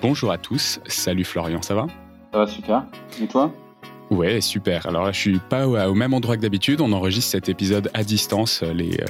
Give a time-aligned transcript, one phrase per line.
[0.00, 1.86] Bonjour à tous, salut Florian, ça va?
[2.32, 2.84] Ça va super.
[3.20, 3.52] Et toi?
[4.10, 4.86] Ouais, super.
[4.86, 6.80] Alors là, je suis pas au même endroit que d'habitude.
[6.80, 8.62] On enregistre cet épisode à distance.
[8.62, 9.00] Les,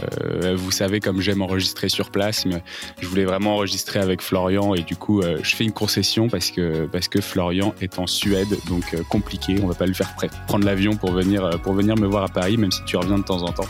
[0.42, 2.62] euh, vous savez, comme j'aime enregistrer sur place, mais
[3.00, 6.50] je voulais vraiment enregistrer avec Florian et du coup, euh, je fais une concession parce
[6.50, 9.56] que parce que Florian est en Suède, donc euh, compliqué.
[9.62, 10.14] On va pas lui faire
[10.48, 13.24] prendre l'avion pour venir pour venir me voir à Paris, même si tu reviens de
[13.24, 13.68] temps en temps.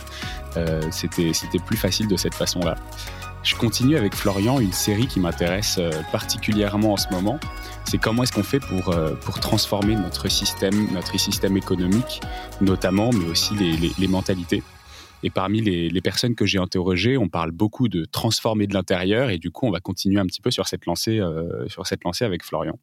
[0.91, 2.77] c'était c'était plus facile de cette façon-là.
[3.49, 5.81] Je continue avec Florian une série qui m'intéresse
[6.13, 7.41] particulièrement en ce moment
[7.89, 12.21] c'est comment est-ce qu'on fait pour, euh, pour transformer notre système, notre système économique,
[12.61, 14.63] notamment, mais aussi les, mentalités.
[15.23, 19.39] Et parmi les, personnes que j'ai interrogées, on parle beaucoup de transformer de l'intérieur, et
[19.39, 22.27] du coup, on va continuer un petit peu sur cette lancée, euh, sur cette lancée
[22.27, 22.79] avec Florian.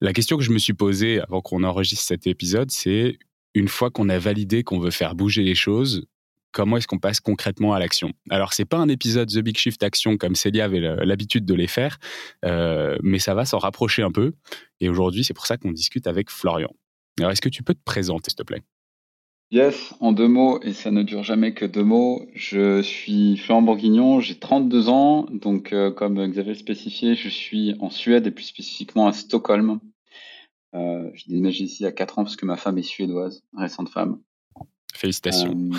[0.00, 3.18] La question que je me suis posée avant qu'on enregistre cet épisode, c'est
[3.54, 6.06] une fois qu'on a validé qu'on veut faire bouger les choses,
[6.56, 8.12] comment est-ce qu'on passe concrètement à l'action.
[8.30, 11.66] Alors, c'est pas un épisode The Big Shift Action comme Célia avait l'habitude de les
[11.66, 11.98] faire,
[12.46, 14.32] euh, mais ça va s'en rapprocher un peu.
[14.80, 16.70] Et aujourd'hui, c'est pour ça qu'on discute avec Florian.
[17.18, 18.62] Alors, est-ce que tu peux te présenter, s'il te plaît?
[19.50, 22.26] Yes, en deux mots, et ça ne dure jamais que deux mots.
[22.34, 27.90] Je suis Florent Bourguignon, j'ai 32 ans, donc euh, comme Xavier spécifié, je suis en
[27.90, 29.78] Suède et plus spécifiquement à Stockholm.
[30.74, 34.20] Euh, je déménagé ici à 4 ans parce que ma femme est suédoise, récente femme.
[34.94, 35.50] Félicitations.
[35.52, 35.76] Euh,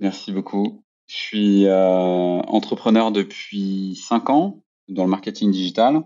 [0.00, 0.84] Merci beaucoup.
[1.06, 6.02] Je suis euh, entrepreneur depuis cinq ans dans le marketing digital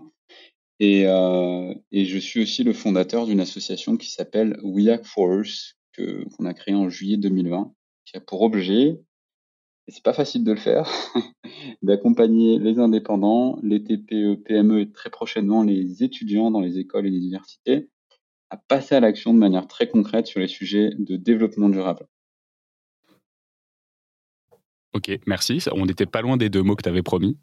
[0.79, 5.75] et, euh, et je suis aussi le fondateur d'une association qui s'appelle We Act Force
[5.97, 7.73] qu'on a créée en juillet 2020
[8.05, 9.01] qui a pour objet
[9.87, 10.89] et c'est pas facile de le faire
[11.81, 17.09] d'accompagner les indépendants, les TPE, PME et très prochainement les étudiants dans les écoles et
[17.09, 17.89] les universités
[18.51, 22.07] à passer à l'action de manière très concrète sur les sujets de développement durable.
[24.93, 25.59] Ok, merci.
[25.71, 27.37] On n'était pas loin des deux mots que tu avais promis.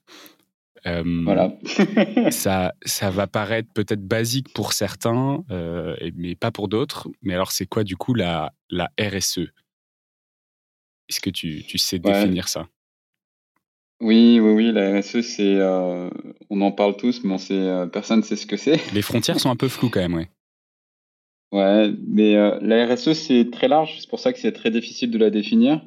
[0.84, 1.56] voilà.
[2.30, 7.08] ça, ça va paraître peut-être basique pour certains, euh, mais pas pour d'autres.
[7.22, 9.50] Mais alors, c'est quoi du coup la, la RSE
[11.08, 12.68] Est-ce que tu, tu sais définir ça?
[14.00, 16.08] Oui, oui, oui, la RSE, c'est, euh,
[16.50, 18.78] on en parle tous, mais on sait, euh, personne ne sait ce que c'est.
[18.94, 20.26] Les frontières sont un peu floues quand même, oui.
[21.50, 25.16] Ouais, mais la RSE, c'est très large, c'est pour ça que c'est très difficile de
[25.16, 25.82] la définir.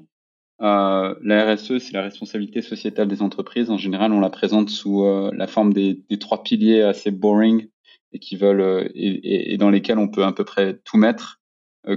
[0.62, 3.72] Euh, la RSE, c'est la responsabilité sociétale des entreprises.
[3.72, 7.68] En général, on la présente sous euh, la forme des, trois piliers assez boring
[8.14, 11.40] et qui veulent euh, et, dans lesquels on peut à peu près tout mettre,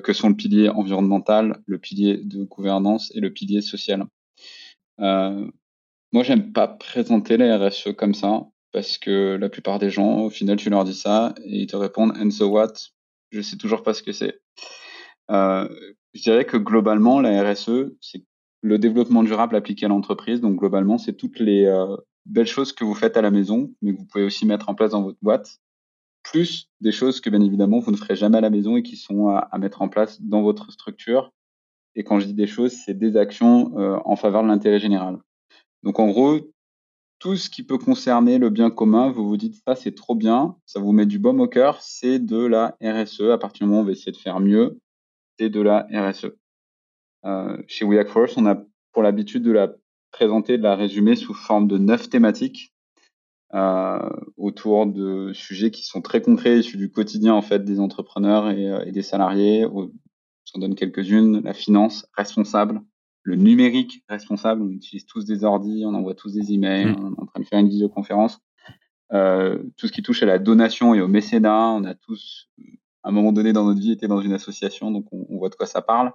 [0.02, 4.06] que sont le pilier environnemental, le pilier de gouvernance et le pilier social.
[4.98, 10.30] moi, j'aime pas présenter la RSE comme ça parce que la plupart des gens, au
[10.30, 12.72] final, tu leur dis ça et ils te répondent and so what?
[13.30, 14.40] Je sais toujours pas ce que c'est.
[15.28, 18.22] je dirais que globalement, la RSE, c'est
[18.64, 20.40] le développement durable appliqué à l'entreprise.
[20.40, 23.92] Donc globalement, c'est toutes les euh, belles choses que vous faites à la maison, mais
[23.92, 25.58] que vous pouvez aussi mettre en place dans votre boîte,
[26.22, 28.96] plus des choses que bien évidemment vous ne ferez jamais à la maison et qui
[28.96, 31.30] sont à, mettre en place dans votre structure.
[31.94, 35.18] Et quand je dis des choses, c'est des actions euh, en faveur de l'intérêt général.
[35.82, 36.40] Donc en gros,
[37.18, 40.56] tout ce qui peut concerner le bien commun, vous vous dites ça c'est trop bien,
[40.64, 43.28] ça vous met du baume au cœur, c'est de la RSE.
[43.30, 44.78] À partir du moment où on va essayer de faire mieux,
[45.38, 46.32] c'est de la RSE.
[47.24, 48.56] Euh, chez We Force, on a
[48.92, 49.72] pour l'habitude de la
[50.12, 52.72] présenter, de la résumer sous forme de neuf thématiques
[53.54, 58.50] euh, autour de sujets qui sont très concrets, issus du quotidien en fait des entrepreneurs
[58.50, 59.66] et, euh, des salariés.
[60.44, 62.82] J'en donne quelques-unes la finance responsable,
[63.22, 64.62] le numérique responsable.
[64.62, 66.96] On utilise tous des ordis, on envoie tous des emails, mmh.
[67.00, 68.40] on est en train de faire une visioconférence.
[69.12, 72.50] Euh, tout ce qui touche à la donation et au mécénat, on a tous,
[73.02, 75.48] à un moment donné dans notre vie, été dans une association, donc on, on voit
[75.48, 76.12] de quoi ça parle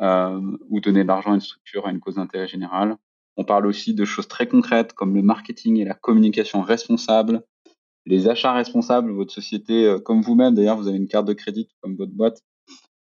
[0.00, 2.96] ou donner de l'argent à une structure, à une cause d'intérêt général.
[3.36, 7.42] On parle aussi de choses très concrètes comme le marketing et la communication responsable,
[8.06, 9.10] les achats responsables.
[9.10, 12.42] Votre société, euh, comme vous-même, d'ailleurs, vous avez une carte de crédit comme votre boîte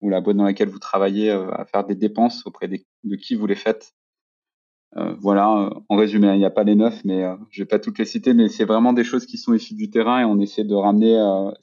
[0.02, 3.36] ou la boîte dans laquelle vous travaillez euh, à faire des dépenses auprès de qui
[3.36, 3.94] vous les faites.
[4.98, 7.80] Euh, voilà, en résumé, il n'y a pas les neuf, mais euh, je vais pas
[7.80, 10.40] toutes les citer, mais c'est vraiment des choses qui sont issues du terrain et on
[10.40, 11.20] essaie de ramener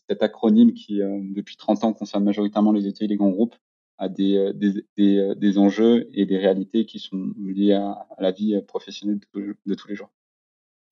[0.08, 1.00] cet acronyme qui,
[1.34, 3.54] depuis 30 ans, concerne majoritairement les ETI et les grands groupes
[4.02, 4.52] à des, euh,
[4.98, 9.88] euh, des, enjeux et des réalités qui sont liées à, la vie professionnelle de, tous
[9.88, 10.10] les jours.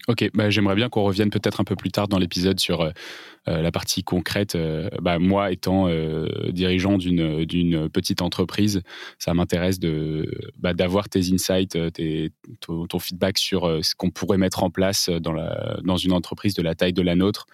[0.06, 2.92] Ok, bah, j'aimerais bien qu'on revienne peut-être un peu plus tard dans l'épisode sur euh,
[3.46, 4.56] la partie concrète.
[5.02, 5.88] bah, moi, étant
[6.50, 8.80] dirigeant d'une, petite entreprise,
[9.18, 9.80] ça m'intéresse
[10.56, 11.76] bah, d'avoir tes insights,
[12.60, 15.34] ton, feedback sur ce qu'on pourrait mettre en place dans,
[15.82, 17.46] dans une entreprise de la taille de la nôtre.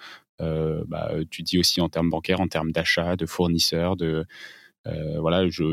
[1.30, 4.24] tu dis aussi en termes bancaires, en termes d'achat, de fournisseurs, de, euh,
[5.20, 5.64] voilà, je,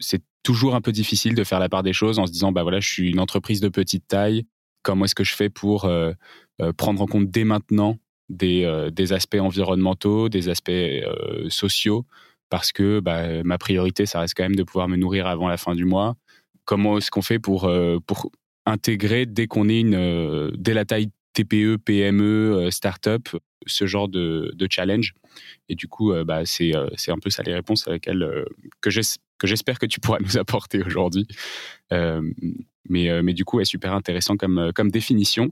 [0.00, 2.62] c'est toujours un peu difficile de faire la part des choses en se disant, bah
[2.62, 4.44] voilà, je suis une entreprise de petite taille.
[4.82, 6.12] Comment est-ce que je fais pour euh,
[6.60, 7.98] euh, prendre en compte dès maintenant
[8.28, 10.72] des, des aspects environnementaux, des aspects
[11.48, 12.06] sociaux,
[12.48, 15.58] parce que bah, ma priorité, ça reste quand même de pouvoir me nourrir avant la
[15.58, 16.16] fin du mois.
[16.64, 17.70] Comment est-ce qu'on fait pour,
[18.06, 18.30] pour
[18.64, 23.28] intégrer dès qu'on est une, dès la taille TPE, PME, start-up,
[23.66, 25.14] ce genre de, challenge.
[25.68, 28.44] Et du coup, bah, c'est, c'est un peu ça les réponses avec elles,
[28.80, 31.26] que, j'espère que tu pourras nous apporter aujourd'hui.
[32.88, 35.50] mais, du coup, est super intéressant comme, définition.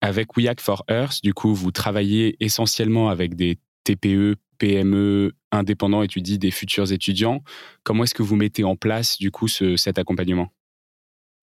[0.00, 6.08] Avec We for Earth, du coup, vous travaillez essentiellement avec des TPE, PME, indépendants, et
[6.08, 7.42] tu dis des futurs étudiants.
[7.82, 10.50] Comment est-ce que vous mettez en place, du coup, ce, cet accompagnement?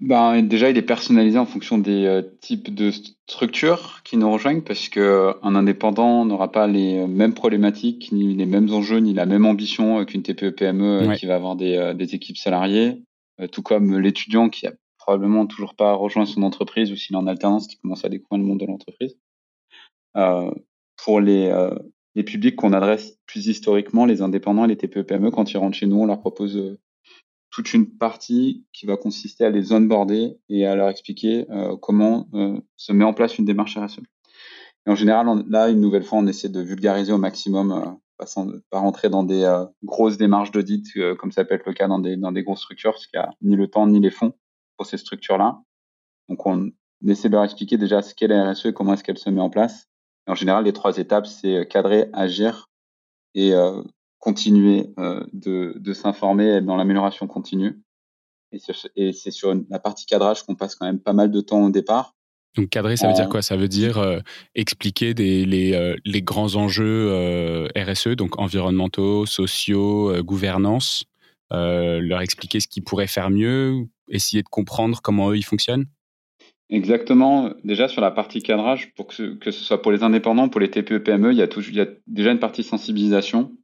[0.01, 2.89] Ben, déjà, il est personnalisé en fonction des euh, types de
[3.27, 8.11] structures qui nous rejoignent parce que euh, un indépendant n'aura pas les euh, mêmes problématiques,
[8.11, 12.15] ni les mêmes enjeux, ni la même ambition qu'une TPE-PME qui va avoir des, des
[12.15, 13.03] équipes salariées,
[13.51, 17.27] tout comme l'étudiant qui a probablement toujours pas rejoint son entreprise ou s'il est en
[17.27, 19.15] alternance qui commence à découvrir le monde de l'entreprise.
[21.03, 21.69] pour les,
[22.15, 25.87] les publics qu'on adresse plus historiquement, les indépendants et les TPE-PME, quand ils rentrent chez
[25.87, 26.77] nous, on leur propose
[27.51, 32.27] toute une partie qui va consister à les onboarder et à leur expliquer euh, comment
[32.33, 33.99] euh, se met en place une démarche RSE.
[34.87, 38.47] Et en général, là, une nouvelle fois, on essaie de vulgariser au maximum, euh, passant
[38.69, 40.87] pas rentrer dans des euh, grosses démarches d'audit,
[41.19, 43.25] comme ça peut être le cas dans des, dans des grosses structures, parce qu'il n'y
[43.25, 44.33] a ni le temps ni les fonds
[44.77, 45.61] pour ces structures-là.
[46.29, 46.71] Donc, on
[47.05, 49.41] essaie de leur expliquer déjà ce qu'est la RSE et comment est-ce qu'elle se met
[49.41, 49.89] en place.
[50.25, 52.69] En général, les trois étapes, c'est cadrer, agir
[53.33, 53.53] et
[54.21, 57.81] continuer euh, de, de s'informer, dans l'amélioration continue.
[58.95, 61.69] Et c'est sur la partie cadrage qu'on passe quand même pas mal de temps au
[61.69, 62.15] départ.
[62.55, 63.41] Donc cadrer, ça veut dire quoi?
[63.41, 64.19] Ça veut dire euh,
[64.55, 71.05] expliquer des, les, euh, les, grands enjeux RSE, donc environnementaux, sociaux, gouvernance,
[71.49, 75.85] leur expliquer ce qu'ils pourraient faire mieux, essayer de comprendre comment eux ils fonctionnent?
[76.69, 77.53] Exactement.
[77.63, 80.69] Déjà sur la partie cadrage, pour que, que ce soit pour les indépendants, pour les
[80.69, 83.60] TPE-PME, il y a, il y a déjà une partie sensibilisation euh,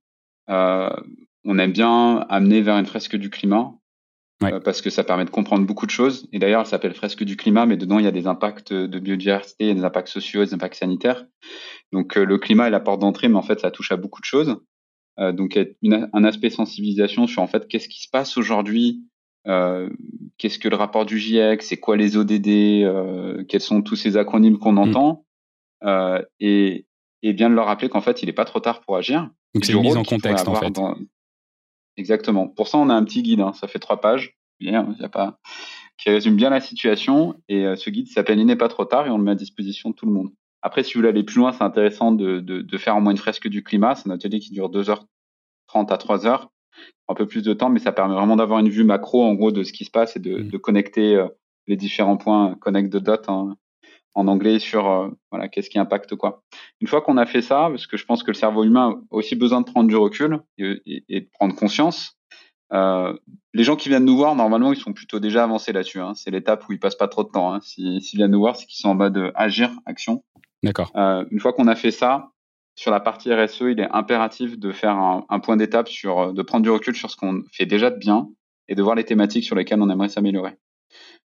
[0.47, 3.73] on aime bien amener vers une fresque du climat.
[4.43, 6.27] Euh, parce que ça permet de comprendre beaucoup de choses.
[6.31, 8.99] Et d'ailleurs, elle s'appelle fresque du climat, mais dedans, il y a des impacts de
[8.99, 11.25] biodiversité, des impacts sociaux, des impacts sanitaires.
[11.91, 14.21] Donc, euh, le climat est la porte d'entrée, mais en fait, ça touche à beaucoup
[14.21, 14.57] de choses.
[15.33, 15.57] donc,
[15.89, 19.01] un aspect sensibilisation sur en fait qu'est-ce qui se passe aujourd'hui,
[19.45, 24.59] qu'est-ce que le rapport du GIEC, c'est quoi les ODD, quels sont tous ces acronymes
[24.59, 24.77] qu'on mm.
[24.77, 25.25] entend,
[26.39, 26.85] et,
[27.23, 29.29] et bien de leur rappeler qu'en fait, il n'est pas trop tard pour agir.
[29.53, 30.79] Donc c'est une mise en contexte en fait.
[31.97, 32.47] Exactement.
[32.47, 33.41] Pour ça, on a un petit guide.
[33.41, 33.53] Hein.
[33.53, 34.37] Ça fait trois pages.
[34.59, 35.39] Bien, y a pas
[35.97, 37.35] qui résume bien la situation.
[37.49, 39.35] Et euh, ce guide s'appelle Il n'est pas trop tard et on le met à
[39.35, 40.29] disposition de tout le monde.
[40.61, 43.11] Après, si vous voulez aller plus loin, c'est intéressant de, de, de, faire au moins
[43.11, 43.95] une fresque du climat.
[43.95, 45.05] C'est un atelier qui dure 2h30
[45.73, 46.47] à 3h.
[47.09, 49.51] Un peu plus de temps, mais ça permet vraiment d'avoir une vue macro, en gros,
[49.51, 50.49] de ce qui se passe et de, mmh.
[50.49, 51.27] de connecter euh,
[51.67, 53.55] les différents points, connect de dot, hein,
[54.17, 56.41] en anglais sur euh, voilà qu'est-ce qui impacte quoi.
[56.81, 59.15] Une fois qu'on a fait ça, parce que je pense que le cerveau humain a
[59.15, 62.17] aussi besoin de prendre du recul et, de prendre conscience.
[62.73, 63.15] Euh,
[63.53, 66.01] les gens qui viennent nous voir, normalement, ils sont plutôt déjà avancés là-dessus.
[66.01, 66.13] Hein.
[66.15, 67.53] C'est l'étape où ils passent pas trop de temps.
[67.53, 67.59] Hein.
[67.61, 70.23] S'ils viennent nous voir, c'est qu'ils sont en mode agir, action.
[70.63, 70.91] D'accord.
[70.95, 72.31] Euh, une fois qu'on a fait ça,
[72.75, 76.41] sur la partie RSE, il est impératif de faire un, un point d'étape sur, de
[76.41, 78.27] prendre du recul sur ce qu'on fait déjà de bien
[78.67, 80.57] et de voir les thématiques sur lesquelles on aimerait s'améliorer.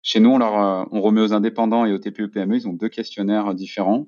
[0.07, 2.89] Chez nous, on, leur, euh, on remet aux indépendants et aux TPE-PME, ils ont deux
[2.89, 4.07] questionnaires différents,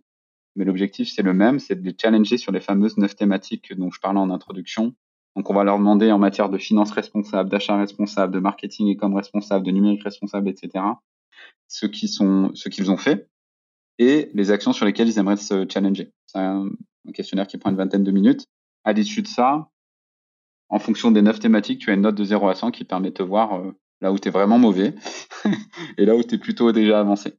[0.54, 3.90] mais l'objectif, c'est le même, c'est de les challenger sur les fameuses neuf thématiques dont
[3.90, 4.94] je parlais en introduction.
[5.34, 8.96] Donc, on va leur demander en matière de finance responsable, d'achat responsable, de marketing et
[8.96, 10.84] com responsable, de numérique responsable, etc.,
[11.66, 13.28] ce qu'ils ont fait
[13.98, 16.12] et les actions sur lesquelles ils aimeraient se challenger.
[16.26, 16.70] C'est un,
[17.12, 18.46] questionnaire qui prend une vingtaine de minutes.
[18.84, 19.68] À l'issue de ça,
[20.68, 23.10] en fonction des neuf thématiques, tu as une note de 0 à 100 qui permet
[23.10, 24.94] de voir euh, là où tu es vraiment mauvais
[25.98, 27.38] et là où tu es plutôt déjà avancé.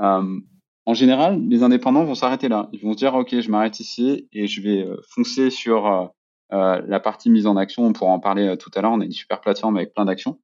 [0.00, 0.40] Euh,
[0.86, 2.68] en général, les indépendants vont s'arrêter là.
[2.72, 6.82] Ils vont se dire, OK, je m'arrête ici et je vais euh, foncer sur euh,
[6.86, 7.84] la partie mise en action.
[7.84, 8.92] On pourra en parler tout à l'heure.
[8.92, 10.40] On a une super plateforme avec plein d'actions.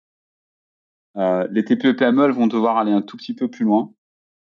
[1.16, 3.92] les TPE PME elles vont devoir aller un tout petit peu plus loin.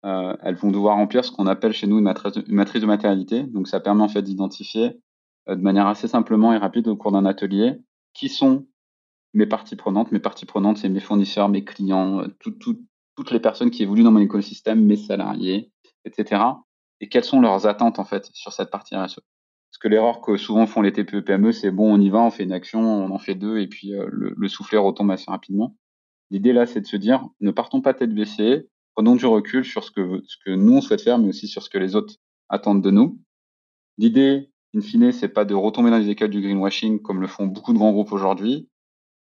[0.04, 3.44] elles vont devoir remplir ce qu'on appelle chez nous une matrice, une matrice de matérialité.
[3.44, 5.00] Donc, ça permet en fait d'identifier
[5.48, 7.78] de manière assez simplement et rapide au cours d'un atelier
[8.14, 8.66] qui sont
[9.38, 10.12] mes parties prenantes.
[10.12, 14.12] Mes parties prenantes, c'est mes fournisseurs, mes clients, euh, toutes les personnes qui évoluent dans
[14.12, 15.72] mon écosystème, mes salariés,
[16.06, 16.42] etc.
[17.00, 20.38] Et quelles sont leurs attentes en fait sur cette partie RSE Parce que l'erreur que
[20.38, 23.12] souvent font les TPE PME, c'est bon, on y va, on fait une action, on
[23.12, 25.76] en fait deux, et puis euh, le, le, soufflet retombe assez rapidement.
[26.32, 29.84] L'idée là, c'est de se dire, ne partons pas tête baissée, prenons du recul sur
[29.84, 32.16] ce que, nous on souhaite faire, mais aussi sur ce que les autres
[32.50, 33.20] attendent de nous.
[34.00, 37.46] L'idée, in fine, c'est pas de retomber dans les écoles du greenwashing comme le font
[37.46, 38.68] beaucoup de grands groupes aujourd'hui,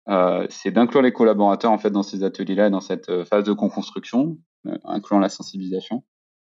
[0.08, 3.52] euh, c'est d'inclure les collaborateurs en fait dans ces ateliers-là, dans cette euh, phase de
[3.52, 6.04] co-construction, euh, incluant la sensibilisation.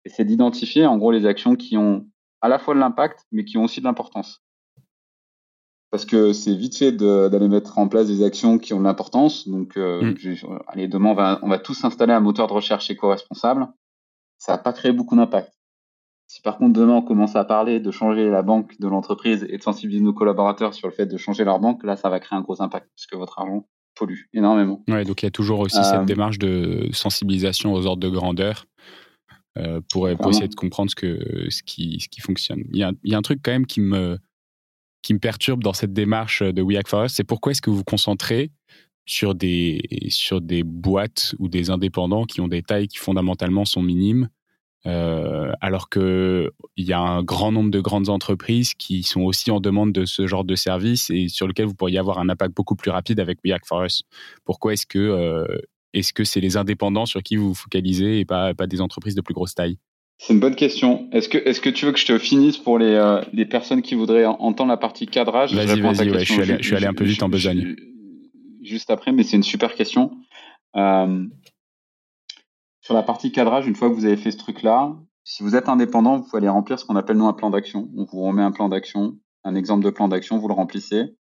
[0.05, 2.07] Et c'est d'identifier en gros les actions qui ont
[2.41, 4.43] à la fois de l'impact, mais qui ont aussi de l'importance.
[5.91, 9.47] Parce que c'est vite fait d'aller mettre en place des actions qui ont de l'importance.
[9.47, 10.59] Donc, euh, mm.
[10.67, 13.67] allez, demain, on va, on va tous installer un moteur de recherche éco-responsable.
[14.37, 15.58] Ça n'a pas créé beaucoup d'impact.
[16.29, 19.57] Si par contre demain on commence à parler de changer la banque de l'entreprise et
[19.57, 22.37] de sensibiliser nos collaborateurs sur le fait de changer leur banque, là ça va créer
[22.37, 24.83] un gros impact parce que votre argent pollue énormément.
[24.87, 28.09] Ouais, donc il y a toujours aussi cette euh, démarche de sensibilisation aux ordres de
[28.09, 28.67] grandeur
[29.57, 32.63] euh, pour, essayer de comprendre ce, que, ce, qui, ce qui fonctionne.
[32.73, 34.19] Il y, a, il y, a, un truc quand même qui me,
[35.01, 37.71] qui me perturbe dans cette démarche de We Act For Us, c'est pourquoi est-ce que
[37.71, 38.51] vous vous concentrez
[39.07, 43.81] sur des, sur des boîtes ou des indépendants qui ont des tailles qui fondamentalement sont
[43.81, 44.29] minimes
[44.85, 49.59] euh, alors qu'il y a un grand nombre de grandes entreprises qui sont aussi en
[49.59, 52.75] demande de ce genre de service et sur lequel vous pourriez avoir un impact beaucoup
[52.75, 54.03] plus rapide avec We Act For Us.
[54.45, 55.45] Pourquoi est-ce que euh,
[55.93, 59.15] est-ce que c'est les indépendants sur qui vous vous focalisez et pas, pas des entreprises
[59.15, 59.77] de plus grosse taille?
[60.17, 61.09] C'est une bonne question.
[61.13, 63.81] Est-ce que, est que tu veux que je te finisse pour les, euh, les personnes
[63.81, 65.53] qui voudraient entendre la partie cadrage?
[65.53, 67.75] Vas-y, vas-y, je, suis allé, je suis allé un peu vite en besogne.
[68.61, 70.11] Juste après, mais c'est une super question.
[70.75, 71.25] Euh,
[72.89, 75.69] sur la partie cadrage, une fois que vous avez fait ce truc-là, si vous êtes
[75.69, 77.87] indépendant, vous pouvez aller remplir ce qu'on appelle nous un plan d'action.
[77.95, 81.15] On vous remet un plan d'action, un exemple de plan d'action, vous le remplissez.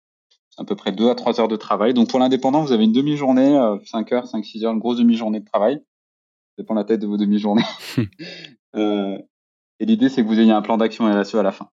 [0.52, 1.96] C'est à peu près 2 à 3 heures de travail.
[1.96, 4.98] Donc pour l'indépendant, vous avez une demi-journée, 5 euh, heures, 5, 6 heures, une grosse
[4.98, 5.78] demi-journée de travail.
[5.78, 7.66] Ça dépend la tête de vos demi-journées.
[8.76, 9.18] euh,
[9.80, 11.70] et l'idée, c'est que vous ayez un plan d'action RSE à la fin.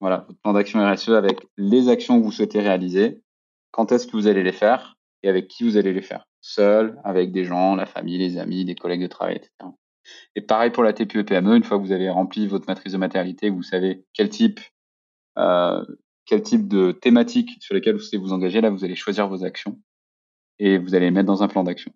[0.00, 3.22] Voilà, votre plan d'action RSE avec les actions que vous souhaitez réaliser,
[3.70, 4.95] quand est-ce que vous allez les faire?
[5.26, 8.64] Et avec qui vous allez les faire seul, avec des gens, la famille, les amis,
[8.64, 9.50] des collègues de travail, etc.
[10.36, 13.50] Et pareil pour la TPE-PME, une fois que vous avez rempli votre matrice de matérialité,
[13.50, 14.60] vous savez quel type,
[15.36, 15.84] euh,
[16.26, 19.44] quel type de thématiques sur lesquelles vous allez vous engager, là, vous allez choisir vos
[19.44, 19.80] actions
[20.60, 21.92] et vous allez les mettre dans un plan d'action.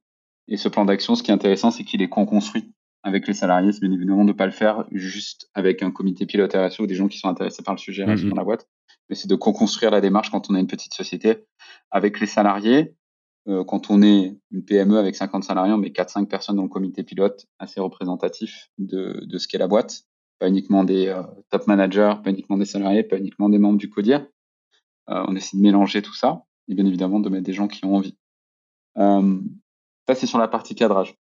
[0.49, 2.72] Et ce plan d'action, ce qui est intéressant, c'est qu'il est con-construit
[3.04, 3.70] avec les salariés.
[3.70, 6.88] C'est bien évidemment de ne pas le faire juste avec un comité pilote RSE ou
[6.88, 8.28] des gens qui sont intéressés par le sujet mm-hmm.
[8.28, 8.68] dans la boîte,
[9.08, 11.44] mais c'est de co-construire la démarche quand on a une petite société
[11.92, 12.96] avec les salariés
[13.49, 16.68] euh, quand on est une PME avec 50 salariés, on met 4-5 personnes dans le
[16.68, 20.04] comité pilote, assez représentatif de, ce qu'est la boîte.
[20.38, 23.90] Pas uniquement des euh, top managers, pas uniquement des salariés, pas uniquement des membres du
[23.90, 24.26] CODIR.
[25.09, 27.85] Euh, on essaie de mélanger tout ça et bien évidemment de mettre des gens qui
[27.85, 28.16] ont envie.
[28.97, 31.16] ça, c'est sur la partie cadrage.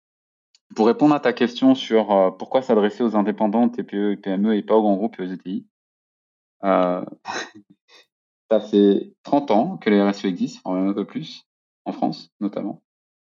[0.76, 4.76] Pour répondre à ta question sur pourquoi s'adresser aux indépendants, TPE et PME et pas
[4.76, 5.66] aux grands groupes et aux ETI,
[6.62, 11.49] ça fait 30 ans que les RSE existent, un peu plus
[11.84, 12.82] en France notamment.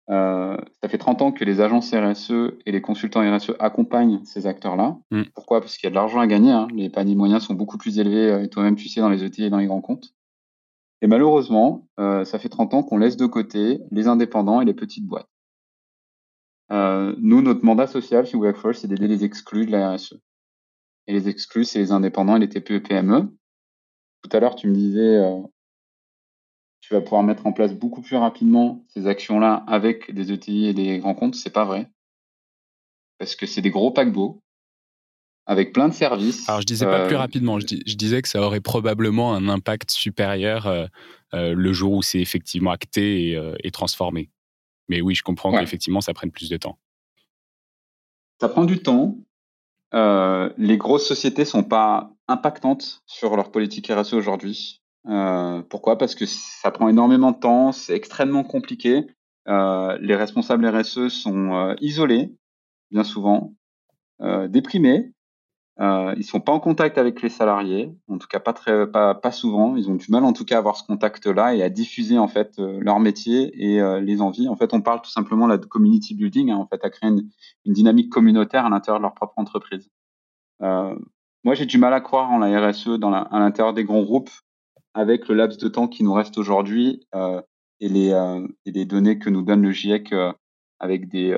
[0.10, 4.46] Euh, ça fait 30 ans que les agences RSE et les consultants RSE accompagnent ces
[4.46, 4.98] acteurs-là.
[5.12, 5.24] Mm.
[5.34, 5.62] Pourquoi?
[5.62, 6.52] Parce qu'il y a de l'argent à gagner.
[6.52, 6.68] Hein.
[6.74, 9.46] Les paniers moyens sont beaucoup plus élevés, euh, et toi-même tu sais, dans les ETI
[9.46, 10.14] et dans les grands comptes.
[11.02, 14.74] Et malheureusement, euh, ça fait 30 ans qu'on laisse de côté les indépendants et les
[14.74, 15.30] petites boîtes.
[16.70, 20.20] nous, notre mandat social chez Workforce, c'est d'aider les exclus de la RSE.
[21.08, 23.30] Et les exclus, c'est les indépendants et les TPE PME.
[24.24, 25.22] Tout à l'heure, tu me disais,
[26.88, 30.74] tu vas pouvoir mettre en place beaucoup plus rapidement ces actions-là avec des ETI et
[30.76, 31.90] des grands comptes, c'est pas vrai.
[33.18, 34.44] Parce que c'est des gros paquebots
[35.48, 36.48] avec plein de services.
[36.48, 39.90] Alors je disais pas plus euh, rapidement, je, disais que ça aurait probablement un impact
[39.90, 40.86] supérieur euh,
[41.34, 43.32] euh, le jour où c'est effectivement acté
[43.64, 44.30] et, transformé.
[44.88, 46.78] Mais oui, je comprends qu'effectivement ça prenne plus de temps.
[48.40, 49.18] Ça prend du temps.
[49.92, 54.84] les grosses sociétés sont pas impactantes sur leur politique RSE aujourd'hui.
[55.08, 55.98] Euh, pourquoi?
[55.98, 59.08] Parce que ça prend énormément de temps, c'est extrêmement compliqué.
[59.48, 62.34] Euh, les responsables RSE sont euh, isolés,
[62.92, 63.54] bien souvent,
[64.22, 65.12] euh, déprimés.
[65.82, 69.14] Euh, ils sont pas en contact avec les salariés, en tout cas pas très, pas,
[69.14, 69.76] pas souvent.
[69.76, 72.30] Ils ont du mal, en tout cas, à avoir ce contact-là et à diffuser en
[72.30, 74.48] fait leur métier et les envies.
[74.48, 77.30] En fait, on parle tout simplement de community building, hein, en fait, à créer une,
[77.66, 79.92] une, dynamique communautaire à l'intérieur de leur propre entreprise.
[80.62, 84.04] moi, j'ai du mal à croire en la RSE dans la, à l'intérieur des grands
[84.04, 84.32] groupes
[84.96, 87.42] avec le laps de temps qui nous reste aujourd'hui euh,
[87.82, 90.32] et, les, euh, et les données que nous donne le GIEC euh,
[90.80, 91.38] avec des,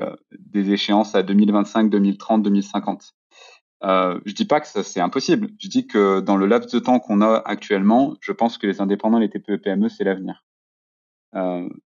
[0.54, 3.14] échéances à 2025, 2030, 2050.
[3.84, 5.48] Euh, je dis pas que c'est impossible.
[5.58, 8.80] Je dis que dans le laps de temps qu'on a actuellement, je pense que les
[8.80, 10.44] indépendants, les TPE, PME, c'est l'avenir.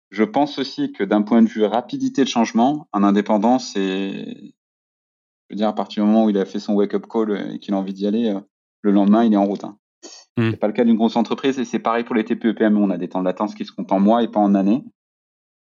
[0.10, 5.50] Je pense aussi que d'un point de vue rapidité de changement, un indépendant, c'est, je
[5.50, 7.74] veux dire, à partir du moment où il a fait son wake-up call et qu'il
[7.74, 8.38] a envie d'y aller,
[8.82, 9.66] le lendemain, il est en route.
[9.66, 9.78] Hein.
[10.38, 10.51] Hmm.
[10.51, 12.77] C'est pas le cas d'une grosse entreprise et c'est pareil pour les TPE PME.
[12.77, 14.84] On a des temps de latence qui se comptent en mois et pas en années.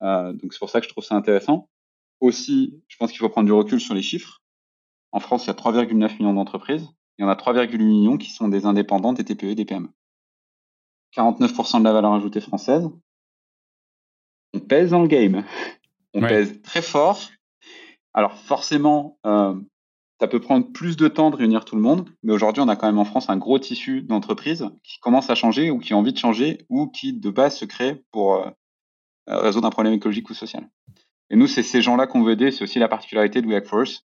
[0.03, 1.69] Euh, donc c'est pour ça que je trouve ça intéressant.
[2.21, 4.43] Aussi, je pense qu'il faut prendre du recul sur les chiffres.
[5.13, 6.89] En France, il y a 3,9 millions d'entreprises.
[7.19, 9.89] Il y en a 3,8 millions qui sont des indépendants, des TPE et des PME.
[11.17, 12.91] 49% de la valeur ajoutée française.
[14.53, 15.45] On pèse dans le game.
[16.15, 17.21] On pèse très fort.
[18.15, 19.55] Alors forcément, euh,
[20.21, 22.77] ça peut prendre plus de temps de réunir tout le monde, mais aujourd'hui, on a
[22.77, 25.99] quand même en France un gros tissu d'entreprises qui commencent à changer ou qui ont
[25.99, 28.51] envie de changer ou qui, de base, se créent pour euh,
[29.29, 30.69] résoudre un problème écologique ou social.
[31.31, 32.51] Et nous, c'est ces gens-là qu'on veut aider.
[32.51, 34.05] C'est aussi la particularité de WeActForce.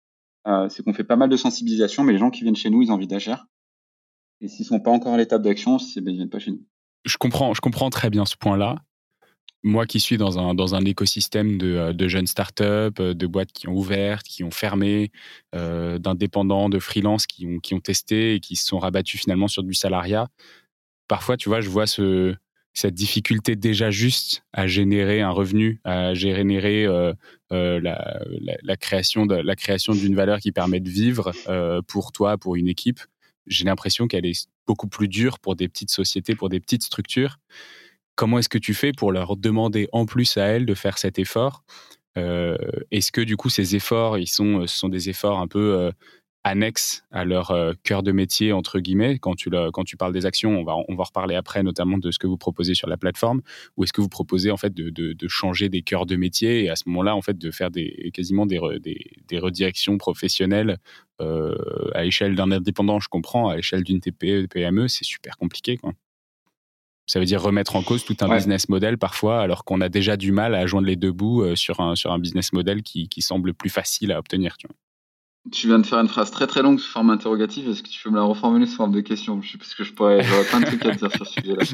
[0.48, 2.82] Euh, c'est qu'on fait pas mal de sensibilisation, mais les gens qui viennent chez nous,
[2.82, 3.46] ils ont envie d'agir.
[4.40, 6.64] Et s'ils sont pas encore à l'étape d'action, ben, ils viennent pas chez nous.
[7.06, 8.76] Je comprends, je comprends très bien ce point-là
[9.68, 12.64] moi qui suis dans un, dans un écosystème de, euh, de jeunes startups,
[13.00, 15.12] euh, de boîtes qui ont ouvert, qui ont fermé,
[15.54, 19.48] euh, d'indépendants, de freelance qui ont, qui ont testé et qui se sont rabattus finalement
[19.48, 20.28] sur du salariat,
[21.08, 22.36] parfois, tu vois, je vois ce,
[22.74, 26.86] cette difficulté déjà juste à générer un revenu, à générer
[27.50, 31.32] la, création la création d'une valeur qui permet de vivre
[31.88, 33.00] pour toi, pour une équipe.
[33.48, 37.40] J'ai l'impression qu'elle est beaucoup plus dure pour des petites sociétés, pour des petites structures.
[38.18, 41.20] Comment est-ce que tu fais pour leur demander en plus à elles de faire cet
[41.20, 41.64] effort
[42.18, 42.58] euh,
[42.90, 45.92] Est-ce que du coup ces efforts, ils sont, ce sont des efforts un peu euh,
[46.44, 49.20] annexes à leur euh, cœur de métier entre guillemets?
[49.20, 52.10] Quand tu, quand tu parles des actions, on va, on va reparler après notamment de
[52.10, 53.42] ce que vous proposez sur la plateforme,
[53.78, 56.76] ou est-ce que vous proposez en fait de, changer des cœurs de métier et à
[56.76, 60.80] ce moment-là en fait de faire des, quasiment des, des, redirections professionnelles
[61.20, 65.78] à l'échelle d'un indépendant, je comprends, à l'échelle d'une TPE, PME, c'est super compliqué.
[67.08, 70.18] Ça veut dire remettre en cause tout un business model parfois, alors qu'on a déjà
[70.18, 73.08] du mal à joindre les deux bouts euh, sur un, sur un business model qui,
[73.08, 74.58] qui semble plus facile à obtenir.
[74.58, 74.76] Tu, vois.
[75.54, 77.70] tu viens de faire une phrase très très longue sous forme interrogative.
[77.70, 80.22] Est-ce que tu peux me la reformuler sous forme de question Parce que je pourrais,
[80.22, 81.64] j'aurais plein de trucs à dire sur ce sujet-là.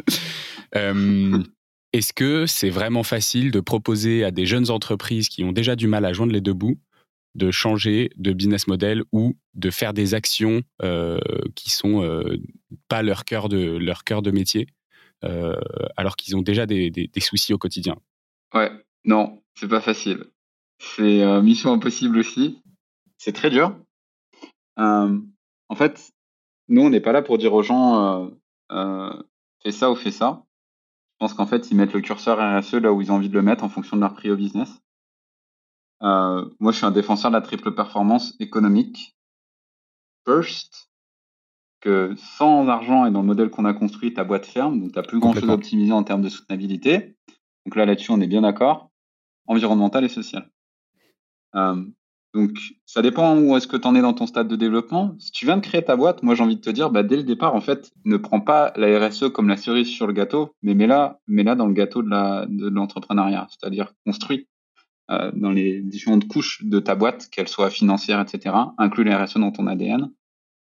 [0.76, 1.38] Euh,
[1.92, 5.86] est-ce que c'est vraiment facile de proposer à des jeunes entreprises qui ont déjà du
[5.86, 6.80] mal à joindre les deux bouts
[7.36, 11.20] de changer de business model ou de faire des actions euh,
[11.54, 12.24] qui sont
[12.88, 14.66] pas leur cœur de leur cœur de métier?
[15.24, 15.56] Euh,
[15.96, 17.96] alors qu'ils ont déjà des, soucis au quotidien.
[18.54, 18.72] Ouais,
[19.06, 20.26] non, c'est pas facile.
[20.80, 22.62] C'est euh, mission impossible aussi.
[23.18, 23.78] C'est très dur.
[24.80, 25.18] Euh,
[25.70, 26.12] en fait,
[26.68, 28.32] nous, on n'est pas là pour dire aux gens
[29.62, 30.44] fais ça ou fais ça.
[31.14, 33.34] Je pense qu'en fait, ils mettent le curseur RSE là où ils ont envie de
[33.34, 34.70] le mettre en fonction de leur prix au business.
[36.02, 39.16] moi, je suis un défenseur de la triple performance économique.
[40.26, 40.90] First,
[41.84, 44.98] que sans argent et dans le modèle qu'on a construit, ta boîte ferme, donc tu
[44.98, 47.18] n'as plus grand-chose à optimiser en termes de soutenabilité.
[47.66, 48.90] Donc là, là-dessus, on est bien d'accord.
[49.48, 50.50] Environnemental et social.
[51.56, 51.84] Euh,
[52.34, 55.16] donc, ça dépend où est-ce que tu en es dans ton stade de développement.
[55.20, 57.18] Si tu viens de créer ta boîte, moi, j'ai envie de te dire, bah, dès
[57.18, 60.56] le départ, en fait, ne prends pas la RSE comme la cerise sur le gâteau,
[60.64, 64.48] mais mets-la, mets-la dans le gâteau de l'entrepreneuriat, c'est-à-dire construis
[65.12, 68.56] euh, dans les différentes couches de ta boîte, qu'elles soient financières, etc.
[68.78, 70.10] Inclus les RSE dans ton ADN.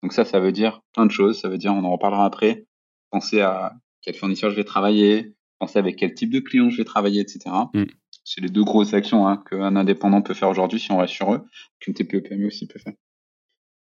[0.03, 1.39] Donc ça, ça veut dire plein de choses.
[1.39, 2.65] Ça veut dire, on en reparlera après,
[3.11, 6.85] penser à quel fournisseur je vais travailler, penser avec quel type de client je vais
[6.85, 7.43] travailler, etc.
[7.73, 7.83] Mm.
[8.23, 11.33] C'est les deux grosses actions hein, qu'un indépendant peut faire aujourd'hui si on reste sur
[11.33, 11.41] eux,
[11.79, 12.93] qu'une TPE PME aussi peut faire.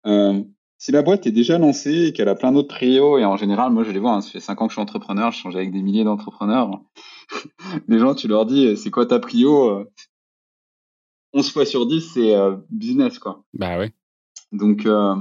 [0.05, 0.43] Euh,
[0.77, 3.71] si la boîte est déjà lancée et qu'elle a plein d'autres trios, et en général,
[3.71, 5.55] moi je les vois, hein, ça fait 5 ans que je suis entrepreneur, je change
[5.55, 6.81] avec des milliers d'entrepreneurs.
[7.87, 9.87] les gens, tu leur dis, c'est quoi ta prio
[11.33, 13.43] 11 fois sur 10, c'est euh, business, quoi.
[13.53, 13.91] Bah ouais.
[14.51, 15.15] Donc, euh,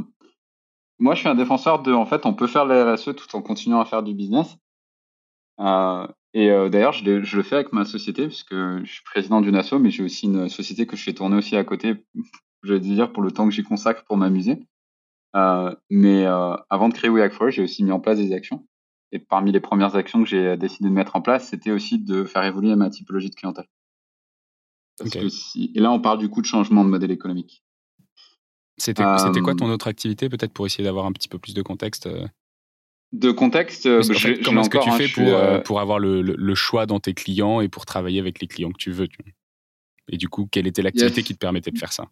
[1.02, 3.42] moi, je suis un défenseur de, en fait, on peut faire la RSE tout en
[3.42, 4.56] continuant à faire du business.
[5.58, 9.56] Euh, et euh, d'ailleurs, je, le fais avec ma société, puisque je suis président d'une
[9.56, 11.96] asso, mais j'ai aussi une société que je fais tourner aussi à côté,
[12.62, 14.60] je vais dire, pour le temps que j'y consacre pour m'amuser.
[15.34, 18.64] Euh, mais avant de créer WeHack4, j'ai aussi mis en place des actions.
[19.10, 22.22] Et parmi les premières actions que j'ai décidé de mettre en place, c'était aussi de
[22.24, 23.68] faire évoluer ma typologie de clientèle.
[25.04, 27.64] Et là, on parle du coup de changement de modèle économique.
[28.78, 29.02] C'était
[29.40, 32.06] quoi ton euh, autre activité, peut-être pour essayer d'avoir un petit peu plus de contexte
[32.06, 32.26] euh?
[33.12, 34.00] De contexte, bah,
[34.42, 37.60] comment est-ce que tu fais pour, euh, pour avoir le, le, choix dans tes clients
[37.60, 39.06] et pour travailler avec les clients que tu veux
[40.08, 42.08] Et du coup, quelle était l'activité qui te permettait de faire ça?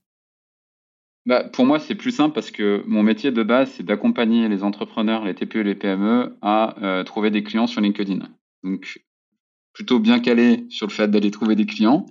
[1.25, 4.62] Bah, Pour moi, c'est plus simple parce que mon métier de base, c'est d'accompagner les
[4.62, 8.29] entrepreneurs, les TPE, les PME à trouver des clients sur LinkedIn.
[8.62, 9.03] Donc,
[9.73, 12.05] plutôt bien calé sur le fait d'aller trouver des clients.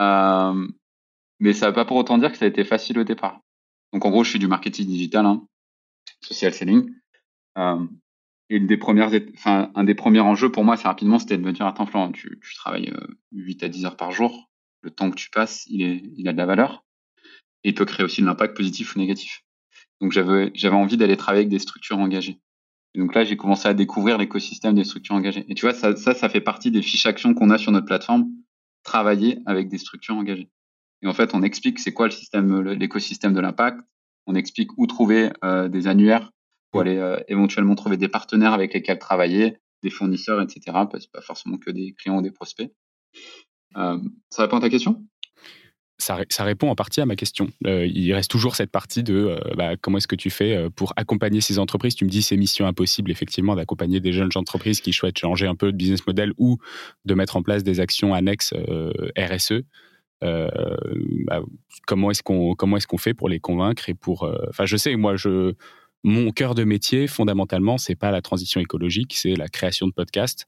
[0.00, 3.40] mais ça ne veut pas pour autant dire que ça a été facile au départ.
[3.92, 5.46] Donc en gros, je fais du marketing digital, hein,
[6.20, 6.90] social selling.
[7.58, 7.86] Euh,
[8.50, 12.10] et un des premiers enjeux pour moi, c'est rapidement, c'était de me dire, attends, Florent,
[12.10, 12.92] tu, tu travailles
[13.30, 14.50] 8 euh, à 10 heures par jour.
[14.82, 16.84] Le temps que tu passes, il, a de la valeur.
[17.62, 19.44] Et il peut créer aussi de l'impact positif ou négatif.
[20.00, 22.40] Donc j'avais, envie d'aller travailler avec des structures engagées.
[22.94, 25.44] Et donc là, j'ai commencé à découvrir l'écosystème des structures engagées.
[25.48, 28.26] Et tu vois, ça, ça fait partie des fiches actions qu'on a sur notre plateforme.
[28.82, 30.48] Travailler avec des structures engagées.
[31.02, 33.80] Et en fait, on explique c'est quoi l'écosystème de l'impact.
[34.26, 36.30] On explique où trouver euh, des annuaires
[36.70, 40.60] pour aller euh, éventuellement trouver des partenaires avec lesquels travailler, des fournisseurs, etc.
[40.90, 42.70] Parce que pas forcément que des clients ou des prospects.
[43.76, 45.04] Euh, ça répond à ta question?
[45.98, 47.50] Ça, répond en partie à ma question.
[47.62, 51.58] Il reste toujours cette partie de bah, comment est-ce que tu fais pour accompagner ces
[51.58, 51.94] entreprises?
[51.94, 55.54] Tu me dis c'est mission impossible effectivement d'accompagner des jeunes entreprises qui souhaitent changer un
[55.54, 56.56] peu de business model ou
[57.04, 58.54] de mettre en place des actions annexes
[59.18, 59.62] RSE.
[60.22, 61.40] Bah,
[61.86, 64.94] comment est-ce qu'on comment est-ce qu'on fait pour les convaincre et pour enfin je sais
[64.96, 65.54] moi je
[66.04, 70.46] mon cœur de métier fondamentalement c'est pas la transition écologique c'est la création de podcasts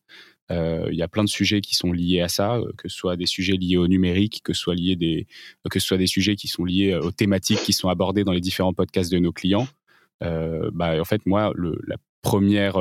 [0.51, 2.97] euh, il y a plein de sujets qui sont liés à ça, euh, que ce
[2.97, 5.27] soit des sujets liés au numérique, que ce soit, liés des,
[5.71, 8.41] que ce des sujets qui sont liés euh, aux thématiques qui sont abordées dans les
[8.41, 9.67] différents podcasts de nos clients.
[10.21, 12.79] bah, en fait, moi, le, la première,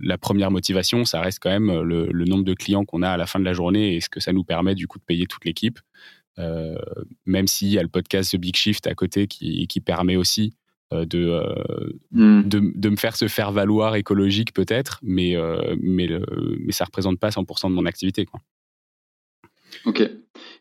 [0.00, 3.16] la première motivation, ça reste quand même le, le nombre de clients qu'on a à
[3.16, 5.26] la fin de la journée et ce que ça nous permet du coup de payer
[5.26, 5.78] toute l'équipe.
[7.26, 10.54] même s'il y a le podcast The Big Shift à côté qui, qui permet aussi
[10.92, 12.42] euh, euh, hmm.
[12.42, 16.08] de, de, me faire se faire valoir écologique peut-être, mais, euh, mais,
[16.60, 18.26] mais ça ne représente pas 100% de mon activité.
[18.26, 18.40] Quoi.
[19.86, 20.02] Ok.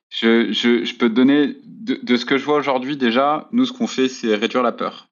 [0.09, 3.73] Je, je, je, peux te donner, de, ce que je vois aujourd'hui déjà, nous ce
[3.73, 5.09] qu'on fait c'est réduire la peur.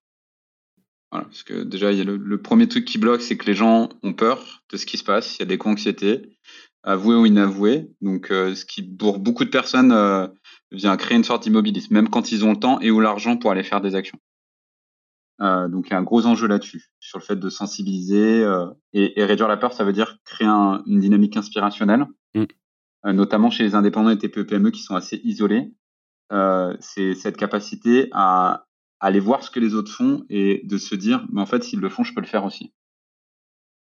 [1.12, 3.56] Voilà, parce que déjà, il y a le, premier truc qui bloque, c'est que les
[3.56, 5.38] gens ont peur de ce qui se passe.
[5.38, 6.38] Il y a des co-anxiétés,
[6.84, 7.90] avouées ou inavouées.
[8.02, 9.92] Donc, ce qui, pour beaucoup de personnes,
[10.72, 13.52] vient créer une sorte d'immobilisme, même quand ils ont le temps et ou l'argent pour
[13.52, 14.20] aller faire des actions.
[15.42, 18.66] Euh, donc il y a un gros enjeu là-dessus, sur le fait de sensibiliser euh,
[18.92, 22.44] et, et, réduire la peur, ça veut dire créer un, une dynamique inspirationnelle, mm.
[23.06, 25.72] euh, notamment chez les indépendants et TPE-PME qui sont assez isolés.
[26.32, 28.66] Euh, c'est cette capacité à,
[29.00, 31.80] aller voir ce que les autres font et de se dire, mais en fait, s'ils
[31.80, 32.74] le font, je peux le faire aussi.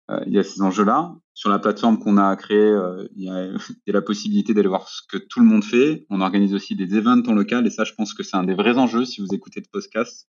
[0.09, 1.15] Euh, il y a ces enjeux-là.
[1.33, 2.75] Sur la plateforme qu'on a créée,
[3.15, 5.63] il y, a, il y a la possibilité d'aller voir ce que tout le monde
[5.63, 6.05] fait.
[6.09, 8.55] On organise aussi des événements en local et ça, je pense que c'est un des
[8.55, 10.27] vrais enjeux si vous écoutez de podcast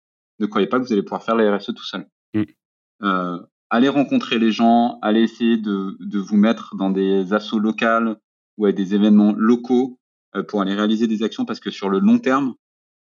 [0.41, 2.07] ne croyez pas que vous allez pouvoir faire la RSE tout seul.
[2.35, 2.43] Mm.
[3.03, 8.17] Euh, allez rencontrer les gens, allez essayer de, de, vous mettre dans des assauts locales
[8.57, 9.99] ou à des événements locaux
[10.35, 12.55] euh, pour aller réaliser des actions parce que sur le long terme,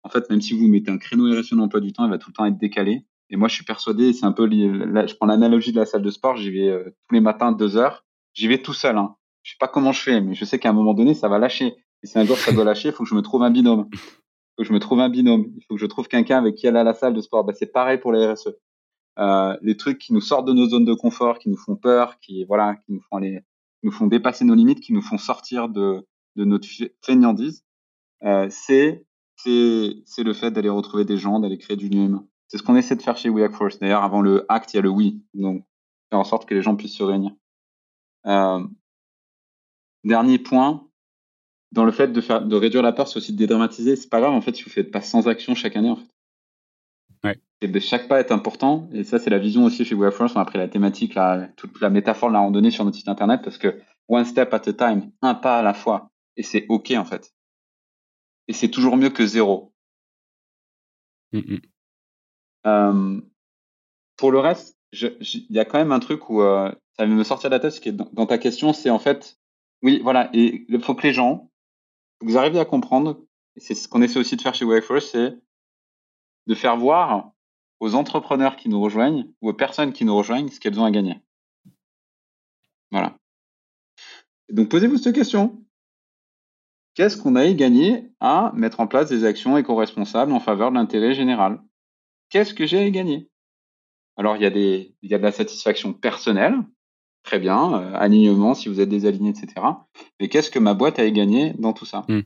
[0.09, 2.19] en fait, même si vous mettez un créneau RSE dans l'emploi du temps, il va
[2.19, 3.05] tout le temps être décalé.
[3.31, 6.11] Et moi, je suis persuadé, c'est un peu, je prends l'analogie de la salle de
[6.11, 8.97] sport, j'y vais euh, tous les matins deux heures, j'y vais tout seul.
[8.97, 9.17] Hein.
[9.43, 11.39] Je sais pas comment je fais, mais je sais qu'à un moment donné, ça va
[11.39, 11.75] lâcher.
[12.03, 13.89] Et si un jour ça doit lâcher, il faut que je me trouve un binôme
[14.59, 15.53] faut que je me trouve un binôme.
[15.57, 17.45] Il faut que je trouve quelqu'un avec qui aller à la salle de sport.
[17.45, 18.57] Bah, c'est pareil pour les RSE.
[19.19, 22.19] Euh, les trucs qui nous sortent de nos zones de confort, qui nous font peur,
[22.19, 23.41] qui voilà, qui nous font aller,
[23.85, 26.05] nous font dépasser nos limites, qui nous font sortir de,
[26.37, 26.67] de notre
[27.05, 27.65] fainéantise.
[28.25, 29.05] Euh, c'est
[29.39, 32.27] c'est le fait d'aller retrouver des gens, d'aller créer du lien humain.
[32.49, 33.79] C'est ce qu'on essaie de faire chez We Force.
[33.79, 35.23] D'ailleurs, avant le act, il y a le oui.
[35.35, 35.65] Donc,
[36.11, 37.33] faire en sorte que les gens puissent se réunir.
[38.27, 38.67] Euh,
[40.05, 40.89] dernier point,
[41.73, 43.97] dans le fait de, faire, de réduire la peur, c'est aussi de dédramatiser.
[43.97, 46.09] C'est pas grave, en fait, si vous faites pas sans action chaque année, en fait.
[47.25, 47.41] Ouais.
[47.61, 48.89] Et de chaque pas est important.
[48.93, 50.35] Et ça, c'est la vision aussi chez WeForce.
[50.35, 53.43] On a pris la thématique, la, toute la métaphore l'a randonnée sur notre site internet
[53.43, 56.11] parce que one step at a time, un pas à la fois.
[56.37, 57.35] Et c'est OK, en fait.
[58.49, 59.73] Et c'est toujours mieux que zéro.
[61.33, 61.59] Mm
[62.67, 63.21] euh,
[64.17, 67.25] pour le reste, il y a quand même un truc où euh, ça va me
[67.25, 69.39] sortir de la tête, ce qui est dans, dans ta question, c'est en fait,
[69.83, 71.51] oui, voilà, et il faut que les gens,
[72.21, 73.25] vous arrivez à comprendre,
[73.57, 75.39] et c'est ce qu'on essaie aussi de faire chez Workforce, c'est
[76.47, 77.33] de faire voir
[77.81, 80.91] aux entrepreneurs qui nous rejoignent ou aux personnes qui nous rejoignent ce qu'elles ont à
[80.91, 81.21] gagner.
[82.91, 83.17] Voilà.
[84.51, 85.63] donc posez-vous cette question.
[86.99, 91.15] Qu'est-ce qu'on a gagné à mettre en place des actions éco-responsables en faveur de l'intérêt
[91.15, 91.61] général?
[92.29, 93.29] Qu'est-ce que j'ai à gagner?
[94.17, 96.57] Alors il y, a des, il y a de la satisfaction personnelle,
[97.23, 99.65] très bien, euh, alignement si vous êtes désaligné, etc.
[100.19, 102.05] Mais qu'est-ce que ma boîte a gagné dans tout ça?
[102.09, 102.23] Hmm.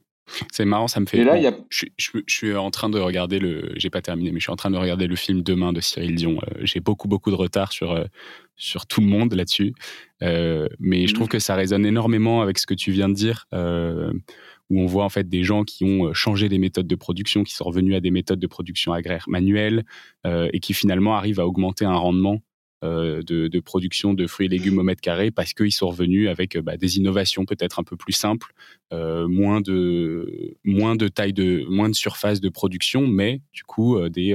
[0.50, 1.22] C'est marrant, ça me fait.
[1.22, 1.84] là, je,
[2.26, 3.74] suis en train de regarder le.
[3.76, 6.14] J'ai pas terminé, mais je suis en train de regarder le film Demain de Cyril
[6.14, 6.38] Dion.
[6.44, 8.04] Euh, j'ai beaucoup, beaucoup de retard sur, euh,
[8.56, 9.74] sur tout le monde là-dessus.
[10.22, 11.30] mais je trouve hmm.
[11.30, 13.44] que ça résonne énormément avec ce que tu viens de dire,
[14.72, 17.54] où on voit en fait des gens qui ont changé des méthodes de production, qui
[17.54, 19.84] sont revenus à des méthodes de production agraire manuelles
[20.24, 22.42] et qui finalement arrivent à augmenter un rendement
[22.84, 26.58] euh, de, production de fruits et légumes au mètre carré parce qu'ils sont revenus avec
[26.58, 28.52] bah, des innovations peut-être un peu plus simples,
[28.92, 33.96] euh, moins de moins de taille de moins de surface de production, mais du coup
[33.96, 34.34] euh, des,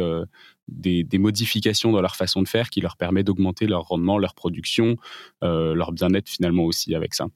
[0.70, 4.96] des, modifications dans leur façon de faire qui leur permet d'augmenter leur rendement, leur production,
[5.42, 7.28] leur bien-être finalement aussi avec ça.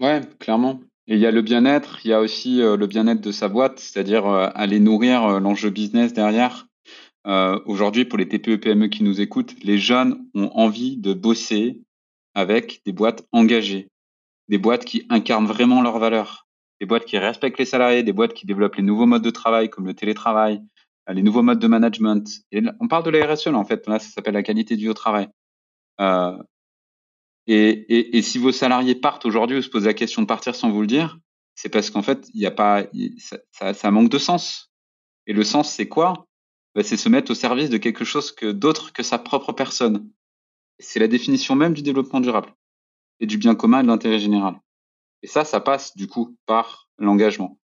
[0.00, 0.80] Ouais, clairement.
[1.08, 3.78] Et il y a le bien-être, il y a aussi le bien-être de sa boîte,
[3.78, 6.68] c'est-à-dire aller nourrir l'enjeu business derrière.
[7.28, 11.82] Euh, aujourd'hui, pour les TPE-PME qui nous écoutent, les jeunes ont envie de bosser
[12.34, 13.88] avec des boîtes engagées,
[14.48, 16.46] des boîtes qui incarnent vraiment leurs valeurs,
[16.80, 19.68] des boîtes qui respectent les salariés, des boîtes qui développent les nouveaux modes de travail
[19.68, 20.62] comme le télétravail,
[21.08, 22.26] euh, les nouveaux modes de management.
[22.50, 24.94] Et on parle de la RSE en fait, là ça s'appelle la qualité du au
[24.94, 25.28] travail.
[26.00, 26.38] Euh,
[27.48, 30.82] et, si vos salariés partent aujourd'hui ou se posent la question de partir sans vous
[30.82, 31.18] le dire,
[31.54, 32.84] c'est parce qu'en fait, il a pas,
[33.52, 34.70] ça, ça, manque de sens.
[35.26, 36.26] Et le sens, c'est quoi?
[36.74, 40.10] Bah, C'est se mettre au service de quelque chose que d'autre que sa propre personne.
[40.78, 42.54] C'est la définition même du développement durable
[43.18, 44.60] et du bien commun et de l'intérêt général.
[45.22, 47.58] Et ça, ça passe du coup par l'engagement.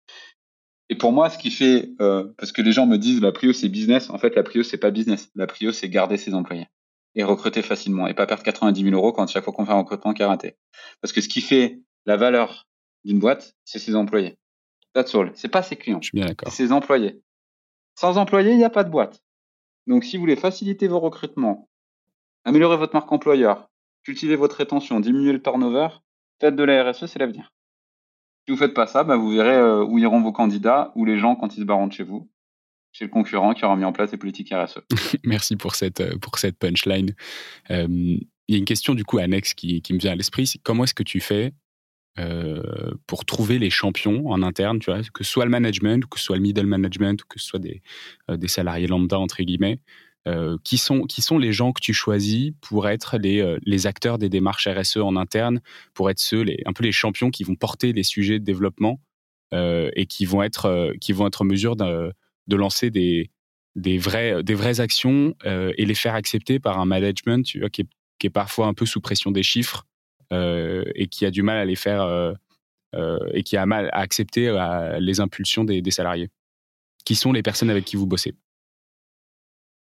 [0.90, 3.52] Et pour moi, ce qui fait, euh, parce que les gens me disent la prio
[3.52, 6.66] c'est business, en fait la prio c'est pas business, la prio c'est garder ses employés
[7.14, 9.78] et recruter facilement et pas perdre 90 000 euros quand chaque fois qu'on fait un
[9.78, 10.56] recrutement qui a raté.
[11.00, 12.68] Parce que ce qui fait la valeur
[13.04, 14.36] d'une boîte, c'est ses employés.
[14.94, 15.30] That's all.
[15.34, 16.00] C'est pas ses clients.
[16.00, 16.52] Je suis bien d'accord.
[16.52, 17.22] C'est ses employés.
[17.94, 19.22] Sans employés, il n'y a pas de boîte.
[19.86, 21.68] Donc, si vous voulez faciliter vos recrutements,
[22.44, 23.68] améliorer votre marque employeur,
[24.02, 25.88] cultiver votre rétention, diminuer le turnover,
[26.40, 27.52] faites de la RSE, c'est l'avenir.
[28.46, 31.18] Si vous faites pas ça, bah, vous verrez euh, où iront vos candidats ou les
[31.18, 32.29] gens quand ils se barrent de chez vous,
[32.92, 34.80] chez le concurrent qui aura mis en place des politiques RSE.
[35.24, 37.14] Merci pour cette, euh, pour cette punchline.
[37.70, 40.46] Euh, il y a une question du coup annexe qui, qui me vient à l'esprit,
[40.46, 41.52] c'est comment est-ce que tu fais
[42.18, 46.18] euh, pour trouver les champions en interne, tu vois, que ce soit le management, que
[46.18, 47.80] ce soit le middle management, que ce soit des,
[48.28, 49.78] des salariés lambda, entre guillemets,
[50.64, 54.28] qui, sont, qui sont les gens que tu choisis pour être les, les acteurs des
[54.28, 55.60] démarches RSE en interne,
[55.94, 59.00] pour être ceux, les, un peu les champions qui vont porter les sujets de développement
[59.52, 62.12] et qui vont, être, qui vont être en mesure de,
[62.50, 63.30] de lancer des,
[63.98, 67.86] vraies actions et les faire accepter par un management qui,
[68.22, 69.86] est, parfois un peu sous pression des chiffres
[70.32, 72.32] euh, et qui a du mal à les faire euh,
[72.94, 74.52] euh, et qui a mal à accepter
[75.00, 76.28] les impulsions des, salariés
[77.04, 78.34] Qui sont les personnes avec qui vous bossez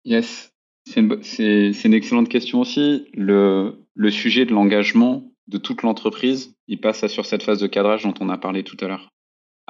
[0.05, 0.51] Yes,
[0.85, 3.07] c'est une, excellente question aussi.
[3.13, 8.13] Le sujet de l'engagement de toute l'entreprise, il passe sur cette phase de cadrage dont
[8.19, 9.10] on a parlé tout à l'heure.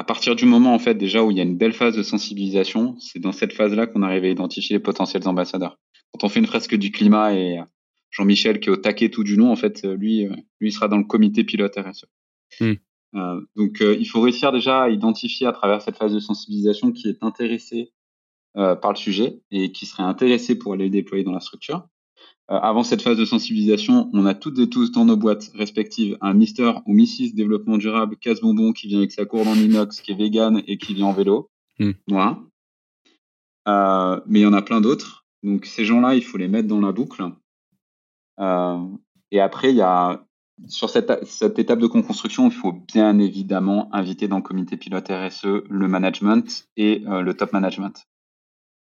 [0.02, 2.02] À partir du moment, en fait, déjà où il y a une belle phase de
[2.02, 5.78] sensibilisation, c'est dans cette phase-là qu'on arrive à identifier les potentiels ambassadeurs.
[6.12, 7.60] Quand on fait une fresque du climat et
[8.10, 10.88] Jean-Michel qui est au taquet tout du nom, en fait, euh, lui, euh, lui sera
[10.88, 12.06] dans le comité pilote RSE.
[12.60, 12.74] Hmm.
[13.14, 17.08] Euh, donc, il faut réussir déjà à identifier à travers cette phase de sensibilisation qui
[17.08, 17.92] est intéressé
[18.56, 21.88] par le sujet et qui serait intéressé pour aller le déployer dans la structure.
[22.58, 26.34] Avant cette phase de sensibilisation, on a toutes et tous dans nos boîtes respectives un
[26.34, 30.16] Mister ou Mrs développement durable casse-bonbon qui vient avec sa cour en inox, qui est
[30.16, 31.50] vegan et qui vient en vélo.
[32.08, 32.40] Voilà.
[34.28, 35.22] mais il y en a plein d'autres.
[35.44, 37.24] Donc ces gens-là, il faut les mettre dans la boucle.
[38.40, 38.88] Euh,
[39.32, 40.26] et après, il y a
[40.68, 45.08] sur cette, cette, étape de construction, il faut bien évidemment inviter dans le comité pilote
[45.10, 48.08] RSE le management et euh, le top management.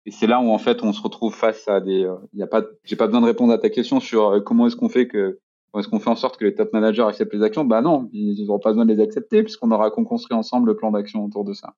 [0.06, 2.04] Et c'est là où en fait on se retrouve face à des.
[2.04, 4.66] Euh, il y a pas, j'ai pas besoin de répondre à ta question sur comment
[4.66, 5.40] est-ce qu'on fait que,
[5.78, 7.64] est-ce qu'on fait en sorte que les top managers acceptent les actions.
[7.64, 10.90] Bah non, ils n'auront pas besoin de les accepter puisqu'on aura construit ensemble le plan
[10.90, 11.74] d'action autour de ça.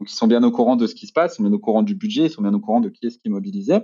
[0.00, 1.58] Donc ils sont bien au courant de ce qui se passe, ils sont bien au
[1.58, 3.78] courant du budget, ils sont bien au courant de qui est-ce qui est mobilisé.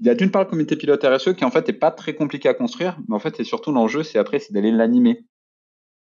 [0.00, 2.14] Il y a d'une part le comité pilote RSE qui en fait est pas très
[2.14, 5.26] compliqué à construire, mais en fait c'est surtout l'enjeu, c'est après c'est d'aller l'animer.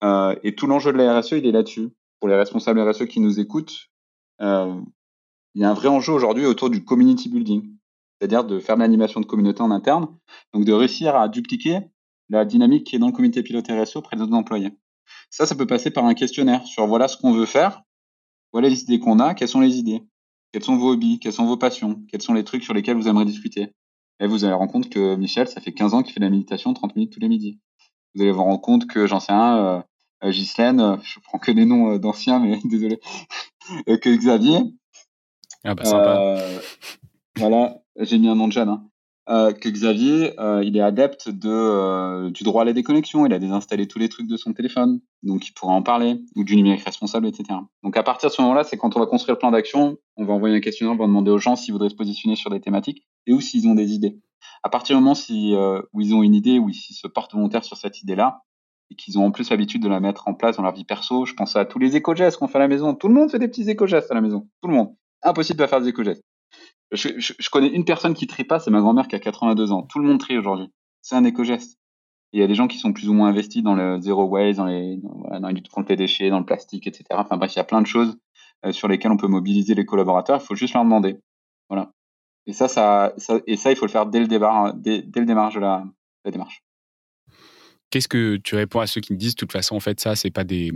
[0.03, 1.89] Euh, et tout l'enjeu de la RSE, il est là-dessus.
[2.19, 3.89] Pour les responsables RSE qui nous écoutent,
[4.41, 4.79] euh,
[5.55, 7.69] il y a un vrai enjeu aujourd'hui autour du community building,
[8.19, 10.07] c'est-à-dire de faire de l'animation de communauté en interne,
[10.53, 11.79] donc de réussir à dupliquer
[12.29, 14.71] la dynamique qui est dans le comité pilote RSE auprès de nos employés.
[15.29, 17.83] Ça, ça peut passer par un questionnaire sur voilà ce qu'on veut faire,
[18.51, 20.03] voilà les idées qu'on a, quelles sont les idées,
[20.51, 23.07] quels sont vos hobbies, quelles sont vos passions, quels sont les trucs sur lesquels vous
[23.07, 23.71] aimeriez discuter,
[24.19, 26.31] et vous allez rendre compte que Michel, ça fait 15 ans qu'il fait de la
[26.31, 27.59] méditation 30 minutes tous les midis.
[28.15, 29.81] Vous allez vous rendre compte que, j'en sais un, euh,
[30.23, 32.99] euh Ghislaine, euh, je prends que les noms euh, d'anciens, mais désolé,
[33.85, 34.59] que Xavier.
[35.67, 36.37] Ah bah sympa.
[37.35, 38.69] voilà, j'ai mis un nom de jeune.
[38.69, 38.87] Hein.
[39.29, 43.25] Euh, que Xavier, euh, il est adepte de, euh, du droit à la déconnexion.
[43.25, 46.45] Il a désinstallé tous les trucs de son téléphone, donc il pourra en parler, ou
[46.45, 47.59] du numérique responsable, etc.
[47.83, 50.23] Donc à partir de ce moment-là, c'est quand on va construire le plan d'action, on
[50.23, 52.61] va envoyer un questionnaire, on va demander aux gens s'ils voudraient se positionner sur des
[52.61, 54.17] thématiques et ou s'ils ont des idées.
[54.63, 55.53] À partir du moment si,
[55.93, 58.43] où ils ont une idée, où ils se portent volontaires sur cette idée-là,
[58.89, 61.25] et qu'ils ont en plus l'habitude de la mettre en place dans leur vie perso,
[61.25, 62.95] je pense à tous les éco-gestes qu'on fait à la maison.
[62.95, 64.47] Tout le monde fait des petits éco-gestes à la maison.
[64.61, 64.95] Tout le monde.
[65.23, 66.23] Impossible de faire des éco-gestes.
[66.91, 69.83] Je, connais une personne qui trie pas, c'est ma grand-mère qui a 82 ans.
[69.83, 70.67] Tout le monde trie aujourd'hui.
[71.01, 71.77] C'est un éco-geste.
[72.33, 74.57] Il y a des gens qui sont plus ou moins investis dans le zero waste,
[74.57, 77.05] dans les, dans, dans lutte contre les déchets, dans le plastique, etc.
[77.11, 78.17] Enfin bref, il y a plein de choses
[78.65, 80.39] euh, sur lesquelles on peut mobiliser les collaborateurs.
[80.41, 81.19] Il faut juste leur demander.
[81.69, 81.91] Voilà.
[82.45, 83.13] Et ça, ça,
[83.45, 85.83] et ça, il faut le faire dès le départ, dès, le démarrage de la,
[86.23, 86.63] la démarche.
[87.89, 90.15] Qu'est-ce que tu réponds à ceux qui me disent, de toute façon, en fait, ça,
[90.15, 90.71] c'est pas des,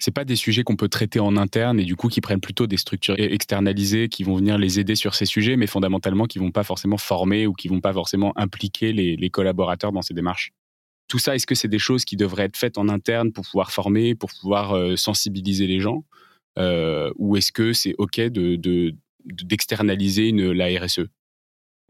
[0.00, 2.66] c'est pas des sujets qu'on peut traiter en interne et du coup qui prennent plutôt
[2.66, 6.50] des structures externalisées qui vont venir les aider sur ces sujets, mais fondamentalement qui vont
[6.50, 10.52] pas forcément former ou qui vont pas forcément impliquer les, collaborateurs dans ces démarches.
[11.06, 13.70] Tout ça, est-ce que c'est des choses qui devraient être faites en interne pour pouvoir
[13.70, 16.04] former, pour pouvoir euh, sensibiliser les gens,
[16.58, 21.02] euh, ou est-ce que c'est ok de d'externaliser la RSE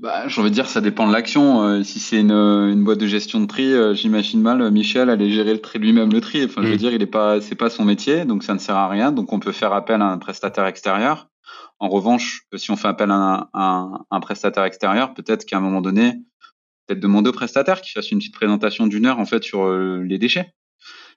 [0.00, 1.62] bah, J'ai envie de dire, ça dépend de l'action.
[1.62, 5.30] Euh, si c'est une, une, boîte de gestion de tri, euh, j'imagine mal Michel aller
[5.30, 6.44] gérer le tri lui-même le tri.
[6.44, 6.78] Enfin, je veux mm.
[6.78, 9.12] dire, il est pas, c'est pas son métier, donc ça ne sert à rien.
[9.12, 11.28] Donc, on peut faire appel à un prestataire extérieur.
[11.78, 15.80] En revanche, si on fait appel à un, un prestataire extérieur, peut-être qu'à un moment
[15.80, 16.20] donné,
[16.90, 20.02] peut-être demander au prestataire qu'il fasse une petite présentation d'une heure en fait sur euh,
[20.02, 20.52] les déchets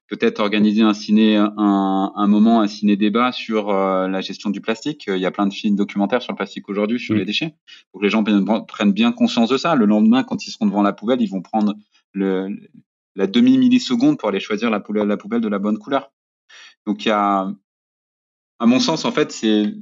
[0.08, 5.06] peut-être organiser un ciné, un, un moment, un ciné-débat sur euh, la gestion du plastique.
[5.08, 7.56] Il y a plein de films documentaires sur le plastique aujourd'hui, sur les déchets,
[7.92, 8.24] pour que les gens
[8.68, 9.76] prennent bien conscience de ça.
[9.76, 11.74] Le lendemain, quand ils seront devant la poubelle, ils vont prendre
[12.12, 12.50] le,
[13.16, 16.12] la demi-milliseconde pour aller choisir la poubelle, la poubelle de la bonne couleur.
[16.86, 17.52] Donc il y a,
[18.60, 19.74] à mon sens, en fait, c'est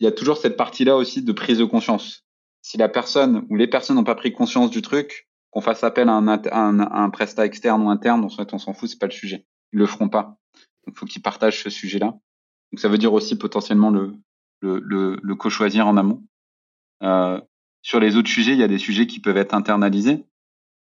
[0.00, 2.24] il y a toujours cette partie-là aussi de prise de conscience.
[2.60, 6.08] Si la personne ou les personnes n'ont pas pris conscience du truc, qu'on fasse appel
[6.08, 6.28] à un,
[6.80, 9.46] un, prestat externe ou interne, on s'en fout, c'est pas le sujet.
[9.72, 10.38] Ils le feront pas.
[10.86, 12.06] Donc, faut qu'ils partagent ce sujet-là.
[12.72, 14.14] Donc, ça veut dire aussi potentiellement le,
[14.60, 16.24] le, le, le co-choisir en amont.
[17.02, 17.38] Euh,
[17.82, 20.24] sur les autres sujets, il y a des sujets qui peuvent être internalisés.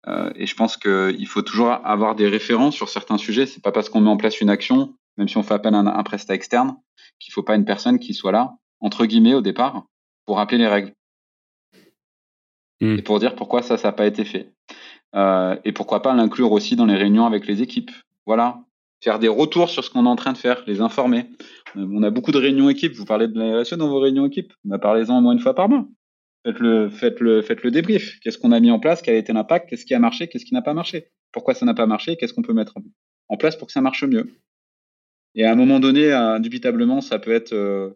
[0.07, 3.45] Euh, et je pense qu'il faut toujours avoir des références sur certains sujets.
[3.45, 5.77] C'est pas parce qu'on met en place une action, même si on fait appel à
[5.77, 6.75] un, un prestat externe,
[7.19, 9.85] qu'il faut pas une personne qui soit là, entre guillemets, au départ,
[10.25, 10.93] pour rappeler les règles.
[12.81, 12.97] Hmm.
[12.97, 14.53] Et pour dire pourquoi ça, n'a pas été fait.
[15.15, 17.91] Euh, et pourquoi pas l'inclure aussi dans les réunions avec les équipes.
[18.25, 18.59] Voilà.
[19.03, 21.29] Faire des retours sur ce qu'on est en train de faire, les informer.
[21.77, 22.93] Euh, on a beaucoup de réunions équipes.
[22.93, 24.53] Vous parlez de la RSE dans vos réunions équipes.
[24.81, 25.87] Parlez-en au moins une fois par mois.
[26.43, 28.19] Faites le, débrief.
[28.19, 29.01] Qu'est-ce qu'on a mis en place?
[29.01, 29.69] Quel a été l'impact?
[29.69, 30.27] Qu'est-ce qui a marché?
[30.27, 31.07] Qu'est-ce qui n'a pas marché?
[31.31, 32.17] Pourquoi ça n'a pas marché?
[32.17, 32.73] Qu'est-ce qu'on peut mettre
[33.29, 34.29] en place pour que ça marche mieux?
[35.33, 37.89] Et à un moment donné, indubitablement, ça peut être euh,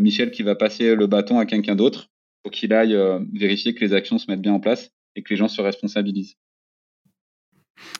[0.00, 2.08] Michel qui va passer le bâton à quelqu'un d'autre
[2.46, 5.30] pour qu'il aille euh, vérifier que les actions se mettent bien en place et que
[5.30, 6.36] les gens se responsabilisent.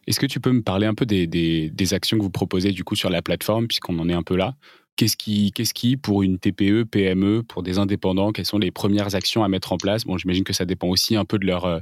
[0.07, 2.95] Est-ce que tu peux me parler un peu des, actions que vous proposez du coup
[2.95, 4.55] sur la plateforme, puisqu'on en est un peu là?
[4.95, 9.49] Qu'est-ce qui, pour une TPE, PME, pour des indépendants, quelles sont les premières actions à
[9.49, 10.05] mettre en place?
[10.05, 11.81] Bon, j'imagine que ça dépend aussi un peu de leur, euh,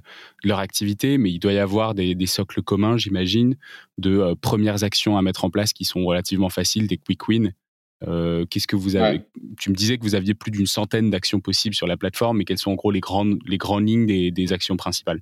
[0.49, 3.57] activité, mais il doit y avoir des, des socles communs, j'imagine,
[3.99, 7.53] de euh, premières actions à mettre en place qui sont relativement faciles, des quick wins
[8.09, 9.23] euh, qu'est-ce que vous avez
[9.59, 12.45] Tu me disais que vous aviez plus d'une centaine d'actions possibles sur la plateforme, mais
[12.45, 15.21] quelles sont en gros les grandes, les grandes lignes des, actions principales?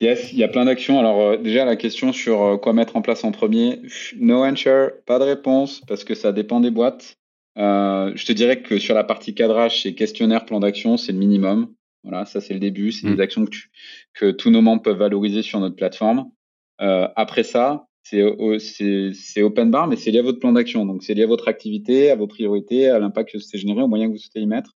[0.00, 0.98] Yes, il y a plein d'actions.
[0.98, 3.80] Alors euh, déjà la question sur euh, quoi mettre en place en premier,
[4.18, 7.16] no answer, pas de réponse parce que ça dépend des boîtes.
[7.56, 11.72] je te dirais que sur la partie cadrage, c'est questionnaire, plan d'action, c'est le minimum.
[12.02, 13.20] Voilà, ça c'est le début, c'est des mmh.
[13.20, 13.56] actions que,
[14.12, 16.30] que, tous nos membres peuvent valoriser sur notre plateforme.
[16.78, 20.84] après ça, c'est open bar, mais c'est lié à votre plan d'action.
[20.86, 23.88] Donc, c'est lié à votre activité, à vos priorités, à l'impact que c'est généré, au
[23.88, 24.72] moyen que vous souhaitez y mettre.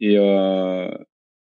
[0.00, 0.90] Et euh,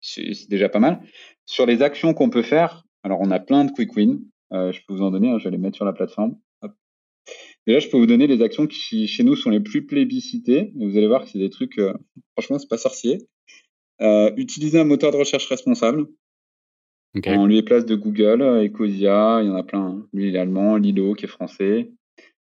[0.01, 1.01] c'est déjà pas mal.
[1.45, 4.19] Sur les actions qu'on peut faire, alors on a plein de quick wins.
[4.53, 6.37] Euh, je peux vous en donner, je vais les mettre sur la plateforme.
[7.65, 10.73] Déjà, je peux vous donner les actions qui, chez nous, sont les plus plébiscitées.
[10.79, 11.93] Et vous allez voir que c'est des trucs, euh,
[12.33, 13.19] franchement, c'est pas sorcier.
[14.37, 16.07] Utiliser un moteur de recherche responsable.
[17.15, 17.35] Okay.
[17.37, 19.87] On lui place de Google, Ecosia, il y en a plein.
[19.87, 20.07] Hein.
[20.13, 21.91] Lui, il est allemand, Lilo, qui est français.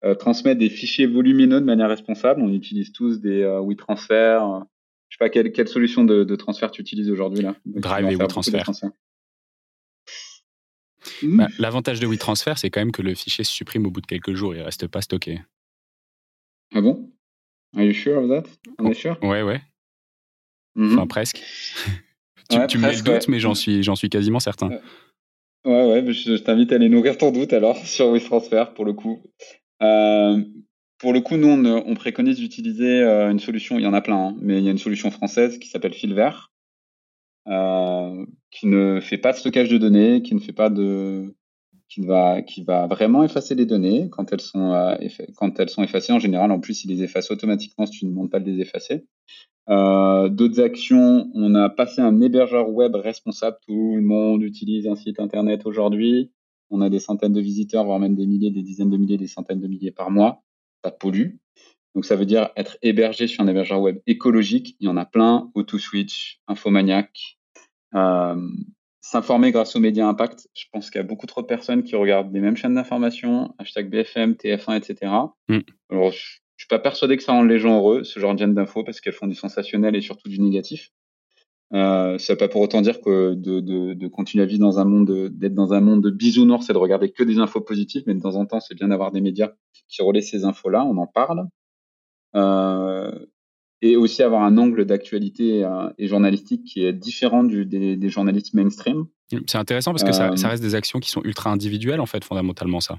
[0.04, 2.40] Euh, transmettre des fichiers volumineux de manière responsable.
[2.42, 4.40] On utilise tous des euh, WeTransfer.
[4.42, 4.60] Euh,
[5.08, 7.54] je sais pas quelle, quelle solution de, de, transfert tu utilises aujourd'hui là.
[7.66, 8.62] Drive et WeTransfer.
[11.22, 14.06] Bah, L'avantage de WeTransfer, c'est quand même que le fichier se supprime au bout de
[14.06, 15.40] quelques jours, il reste pas stocké.
[16.74, 17.10] Ah bon?
[17.76, 18.50] Are you sure of that?
[18.78, 19.18] On est sûr?
[19.22, 19.60] Ouais, ouais.
[20.76, 20.94] Mm-hmm.
[20.94, 21.42] Enfin, presque.
[22.50, 24.70] tu, me mets le doute, mais j'en suis, j'en suis quasiment certain.
[25.64, 29.22] Ouais, ouais, je, t'invite à aller nourrir ton doute alors sur WeTransfer pour le coup.
[29.82, 30.42] Euh,
[30.98, 34.28] pour le coup, nous, on, préconise d'utiliser euh, une solution, il y en a plein,
[34.28, 36.30] hein, mais il y a une solution française qui s'appelle Filver,
[37.48, 41.34] euh, qui ne fait pas de stockage de données, qui ne fait pas de,
[41.88, 44.94] qui va, qui va vraiment effacer les données quand elles sont, euh,
[45.36, 46.12] quand elles sont effacées.
[46.12, 48.60] En général, en plus, il les efface automatiquement si tu ne demandes pas de les
[48.60, 49.06] effacer.
[49.70, 53.56] Euh, d'autres actions, on a passé un hébergeur web responsable.
[53.66, 56.32] Tout le monde utilise un site internet aujourd'hui.
[56.70, 59.26] On a des centaines de visiteurs, voire même des milliers, des dizaines de milliers, des
[59.26, 60.42] centaines de milliers par mois.
[60.84, 61.36] Ça pollue.
[61.94, 64.76] Donc ça veut dire être hébergé sur un hébergeur web écologique.
[64.80, 65.50] Il y en a plein.
[65.54, 67.38] AutoSwitch, Infomaniac.
[67.94, 68.36] Euh,
[69.02, 70.48] S'informer grâce aux médias impact.
[70.54, 73.54] Je pense qu'il y a beaucoup trop de personnes qui regardent les mêmes chaînes d'information,
[73.58, 75.12] hashtag BFM, TF1, etc.
[75.48, 75.58] Mm.
[75.90, 76.38] Alors je
[76.70, 79.34] pas persuadé que ça rende les gens heureux, ce genre d'infos, parce qu'elles font du
[79.34, 80.90] sensationnel et surtout du négatif.
[81.72, 84.84] Euh, ça pas pour autant dire que de, de, de continuer à vivre dans un
[84.84, 88.14] monde, d'être dans un monde de bisounours, c'est de regarder que des infos positives, mais
[88.14, 89.52] de temps en temps, c'est bien d'avoir des médias
[89.88, 91.46] qui relaient ces infos-là, on en parle.
[92.34, 93.26] Euh,
[93.82, 98.08] et aussi avoir un angle d'actualité euh, et journalistique qui est différent du, des, des
[98.08, 99.06] journalistes mainstream.
[99.46, 102.06] C'est intéressant parce que ça, ça, euh, reste des actions qui sont ultra individuelles, en
[102.06, 102.98] fait, fondamentalement, ça.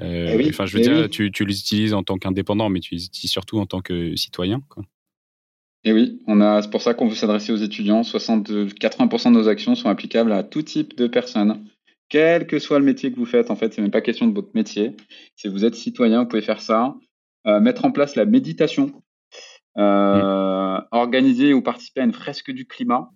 [0.00, 2.80] Euh, eh enfin, je veux eh dire, tu, tu, les utilises en tant qu'indépendant, mais
[2.80, 4.62] tu les utilises surtout en tant que citoyen.
[4.68, 4.84] Quoi.
[5.84, 8.02] Et oui, on a, c'est pour ça qu'on veut s'adresser aux étudiants.
[8.02, 11.64] 60, 80% de nos actions sont applicables à tout type de personnes,
[12.08, 13.50] quel que soit le métier que vous faites.
[13.50, 14.94] En fait, c'est même pas question de votre métier.
[15.36, 16.94] Si vous êtes citoyen, vous pouvez faire ça.
[17.46, 18.92] Euh, mettre en place la méditation,
[19.78, 23.10] euh, organiser ou participer à une fresque du climat,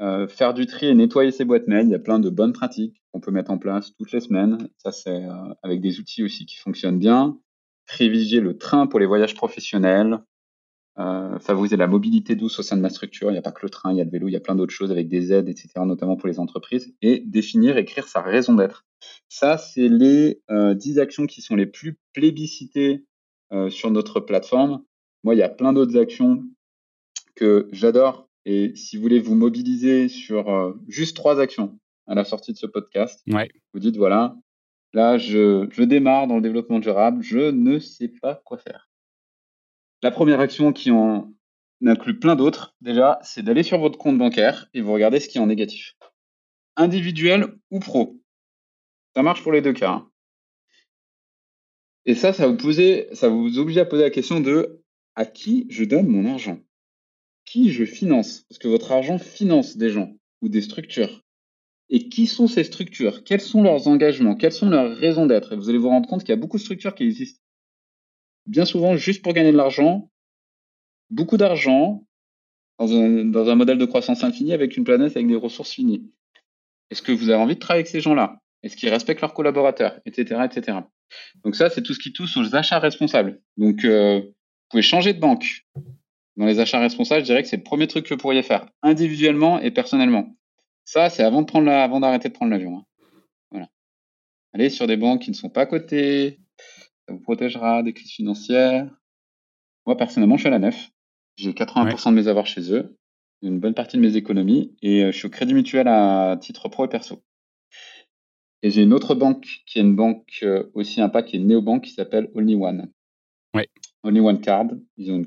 [0.00, 1.86] euh, faire du tri et nettoyer ses boîtes mail.
[1.86, 4.68] Il y a plein de bonnes pratiques qu'on peut mettre en place toutes les semaines.
[4.78, 5.22] Ça, c'est
[5.62, 7.38] avec des outils aussi qui fonctionnent bien.
[7.86, 10.20] Privilégier le train pour les voyages professionnels.
[10.98, 13.30] Euh, favoriser la mobilité douce au sein de ma structure.
[13.30, 14.40] Il n'y a pas que le train, il y a le vélo, il y a
[14.40, 16.94] plein d'autres choses avec des aides, etc., notamment pour les entreprises.
[17.00, 18.84] Et définir, écrire sa raison d'être.
[19.30, 23.06] Ça, c'est les euh, 10 actions qui sont les plus plébiscitées
[23.52, 24.84] euh, sur notre plateforme.
[25.24, 26.44] Moi, il y a plein d'autres actions
[27.36, 28.28] que j'adore.
[28.44, 32.58] Et si vous voulez vous mobiliser sur euh, juste trois actions à la sortie de
[32.58, 33.48] ce podcast, ouais.
[33.72, 34.36] vous dites voilà,
[34.92, 38.90] là, je, je démarre dans le développement durable, je ne sais pas quoi faire.
[40.02, 41.32] La première action qui en
[41.84, 45.38] inclut plein d'autres, déjà, c'est d'aller sur votre compte bancaire et vous regardez ce qui
[45.38, 45.94] est en négatif.
[46.76, 48.20] Individuel ou pro.
[49.14, 49.90] Ça marche pour les deux cas.
[49.90, 50.10] Hein.
[52.04, 54.82] Et ça, ça vous, poser, ça vous oblige à poser la question de
[55.14, 56.58] à qui je donne mon argent?
[57.52, 58.46] Qui je finance?
[58.48, 61.22] Parce que votre argent finance des gens ou des structures.
[61.90, 63.24] Et qui sont ces structures?
[63.24, 64.36] Quels sont leurs engagements?
[64.36, 65.52] Quelles sont leurs raisons d'être?
[65.52, 67.42] Et vous allez vous rendre compte qu'il y a beaucoup de structures qui existent
[68.46, 70.10] bien souvent juste pour gagner de l'argent,
[71.10, 72.06] beaucoup d'argent,
[72.78, 76.10] dans un, dans un modèle de croissance infinie avec une planète avec des ressources finies.
[76.88, 78.40] Est-ce que vous avez envie de travailler avec ces gens-là?
[78.62, 80.00] Est-ce qu'ils respectent leurs collaborateurs?
[80.06, 80.40] Etc.
[80.42, 80.78] etc.
[81.44, 83.42] Donc ça, c'est tout ce qui touche aux achats responsables.
[83.58, 84.32] Donc, euh, vous
[84.70, 85.66] pouvez changer de banque.
[86.36, 88.66] Dans les achats responsables, je dirais que c'est le premier truc que vous pourriez faire,
[88.82, 90.34] individuellement et personnellement.
[90.84, 92.78] Ça, c'est avant de prendre la, avant d'arrêter de prendre l'avion.
[92.78, 92.84] Hein.
[93.50, 93.68] Voilà.
[94.54, 96.40] Allez sur des banques qui ne sont pas cotées,
[97.06, 98.88] ça vous protégera des crises financières.
[99.86, 100.90] Moi, personnellement, je suis à la nef.
[101.36, 102.96] J'ai 80% de mes avoirs chez eux,
[103.42, 106.68] une bonne partie de mes économies, et euh, je suis au Crédit Mutuel à titre
[106.68, 107.22] pro et perso.
[108.62, 111.48] Et j'ai une autre banque qui est une banque euh, aussi impact, qui est une
[111.48, 112.92] néobanque qui s'appelle Only One.
[113.54, 113.68] Ouais.
[114.04, 114.68] Only One Card.
[114.96, 115.22] Ils ont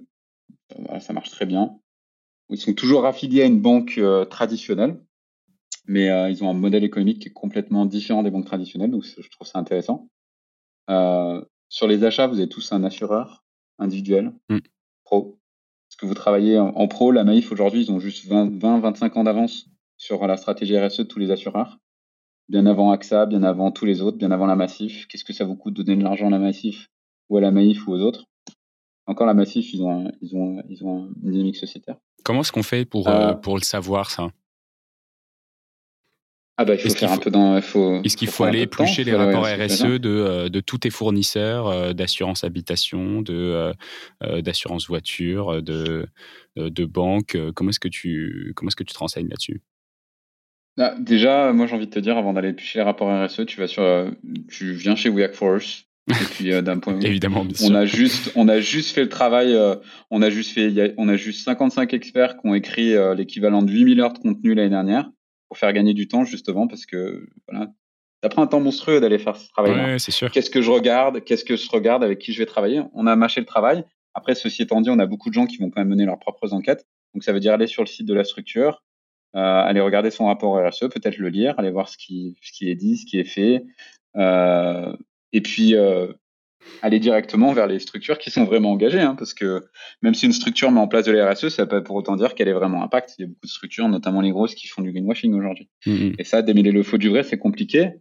[0.99, 1.77] ça marche très bien.
[2.49, 5.01] Ils sont toujours affiliés à une banque euh, traditionnelle,
[5.87, 9.29] mais ils ont un modèle économique qui est complètement différent des banques traditionnelles, donc je
[9.29, 10.09] trouve ça intéressant.
[11.69, 13.43] Sur les achats, vous êtes tous un assureur
[13.79, 14.59] individuel, mm.
[15.03, 15.39] pro.
[15.89, 17.11] Est-ce que vous travaillez en, pro?
[17.11, 21.19] La Maïf, aujourd'hui, ils ont juste 20-25 ans d'avance sur la stratégie RSE de tous
[21.19, 21.79] les assureurs.
[22.49, 25.07] Bien avant AXA, bien avant tous les autres, bien avant la Massif.
[25.07, 26.89] Qu'est-ce que ça vous coûte de donner de l'argent à la Massif
[27.29, 28.25] ou à la Maïf ou aux autres?
[29.07, 31.97] Encore la Massif, ils ont, ils ont, ils ont une dynamique sociétaire.
[32.23, 34.31] Comment est-ce qu'on fait pour, euh, euh, pour le savoir, ça?
[36.57, 37.57] Ah bah, il faut faire un peu dans.
[37.57, 42.45] Est-ce qu'il faut, aller éplucher les rapports RSE de, euh, de tous tes fournisseurs d'assurance
[42.45, 43.73] habitation, de
[44.39, 46.07] d'assurance voiture, de
[46.55, 49.61] de banque Comment est-ce que tu comment est-ce que tu te renseignes là-dessus?
[50.77, 53.59] Ah, Déjà, moi j'ai envie de te dire, avant d'aller éplucher les rapports RSE, tu
[53.59, 53.83] vas sur,
[54.49, 55.84] tu viens chez Workforce.
[56.09, 59.09] Et puis d'un point de vue, évidemment, on a juste, on a juste fait le
[59.09, 59.57] travail.
[60.11, 64.01] on a juste fait, on a juste 55 experts qui ont écrit l'équivalent de 8000
[64.01, 65.09] heures de contenu l'année dernière
[65.47, 67.71] pour faire gagner du temps justement parce que voilà,
[68.25, 69.71] ça prend un temps monstrueux d'aller faire ce travail.
[69.71, 70.31] Ouais, c'est sûr.
[70.31, 72.81] Qu'est-ce que je regarde Qu'est-ce que je regarde Avec qui je vais travailler?
[72.93, 73.85] On a mâché le travail.
[74.15, 76.17] Après, ceci étant dit, on a beaucoup de gens qui vont quand même mener leurs
[76.17, 76.87] propres enquêtes.
[77.13, 78.83] Donc, ça veut dire aller sur le site de la structure,
[79.35, 82.69] euh, aller regarder son rapport RSE, peut-être le lire, aller voir ce qui, ce qui
[82.69, 83.63] est dit, ce qui est fait.
[84.15, 84.95] Euh,
[85.35, 86.07] et puis, euh,
[86.81, 89.65] aller directement vers les structures qui sont vraiment engagées, hein, parce que
[90.01, 92.35] même si une structure met en place de la RSE, ça peut pour autant dire
[92.35, 93.15] qu'elle est vraiment impact.
[93.17, 95.69] Il y a beaucoup de structures, notamment les grosses, qui font du greenwashing aujourd'hui.
[95.85, 96.15] Mm-hmm.
[96.17, 97.91] Et ça, démêler le faux du vrai, c'est compliqué.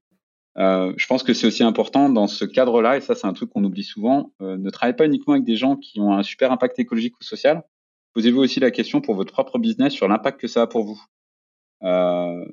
[0.58, 3.50] Euh, je pense que c'est aussi important dans ce cadre-là, et ça c'est un truc
[3.50, 6.52] qu'on oublie souvent, euh, ne travaillez pas uniquement avec des gens qui ont un super
[6.52, 7.64] impact écologique ou social.
[8.12, 11.02] Posez-vous aussi la question pour votre propre business sur l'impact que ça a pour vous.
[11.82, 12.44] Euh,